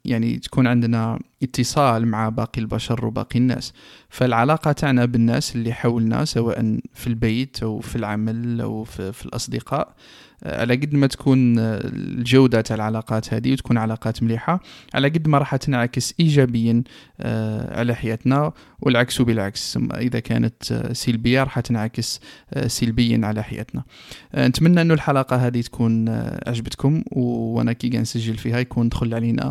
يعني 0.04 0.38
تكون 0.38 0.66
عندنا 0.66 1.18
اتصال 1.42 2.08
مع 2.08 2.28
باقي 2.28 2.60
البشر 2.60 3.06
وباقي 3.06 3.38
الناس. 3.38 3.72
فالعلاقة 4.08 4.72
تاعنا 4.72 5.04
بالناس 5.04 5.56
اللي 5.56 5.72
حولنا 5.72 6.24
سواء 6.24 6.78
في 6.94 7.06
البيت 7.06 7.62
أو 7.62 7.80
في 7.80 7.96
العمل 7.96 8.60
أو 8.60 8.84
في, 8.84 9.12
في 9.12 9.26
الأصدقاء 9.26 9.94
على 10.44 10.74
قد 10.74 10.94
ما 10.94 11.06
تكون 11.06 11.58
الجودة 11.58 12.60
تاع 12.60 12.76
العلاقات 12.76 13.34
هذه 13.34 13.52
وتكون 13.52 13.78
علاقات 13.78 14.22
مليحة 14.22 14.60
على 14.94 15.08
قد 15.08 15.28
ما 15.28 15.38
راح 15.38 15.56
تنعكس 15.56 16.14
إيجابيا 16.20 16.82
آه، 17.20 17.78
على 17.78 17.94
حياتنا 17.94 18.52
والعكس 18.80 19.22
بالعكس 19.22 19.78
إذا 19.94 20.20
كانت 20.20 20.72
آه، 20.72 20.92
سلبية 20.92 21.42
راح 21.42 21.60
تنعكس 21.60 22.20
آه، 22.54 22.66
سلبيا 22.66 23.20
على 23.24 23.42
حياتنا. 23.42 23.84
نتمنى 24.34 24.80
أنه 24.80 24.94
الحلقة 24.94 25.36
هذه 25.36 25.60
تكون 25.60 26.08
عجبتكم 26.46 27.02
وأنا 27.12 27.72
كي 27.72 27.88
نسجل 27.88 28.36
فيها 28.36 28.58
يكون 28.58 28.88
دخل 28.88 29.14
علينا 29.14 29.45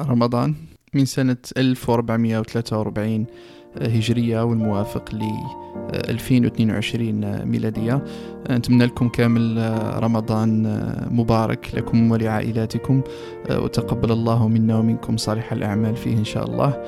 رمضان 0.00 0.54
من 0.94 1.04
سنة 1.04 1.36
1443 1.56 3.26
هجرية 3.80 4.44
والموافق 4.44 5.14
ل 5.14 5.22
2022 5.94 7.44
ميلادية. 7.44 8.04
نتمنى 8.50 8.84
لكم 8.84 9.08
كامل 9.08 9.74
رمضان 10.02 10.62
مبارك 11.10 11.74
لكم 11.74 12.10
ولعائلاتكم. 12.10 13.02
وتقبل 13.50 14.12
الله 14.12 14.48
منا 14.48 14.76
ومنكم 14.76 15.16
صالح 15.16 15.52
الأعمال 15.52 15.96
فيه 15.96 16.16
إن 16.16 16.24
شاء 16.24 16.50
الله. 16.50 16.82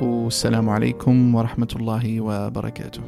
والسلام 0.00 0.68
عليكم 0.68 1.34
ورحمة 1.34 1.68
الله 1.76 2.20
وبركاته. 2.20 3.02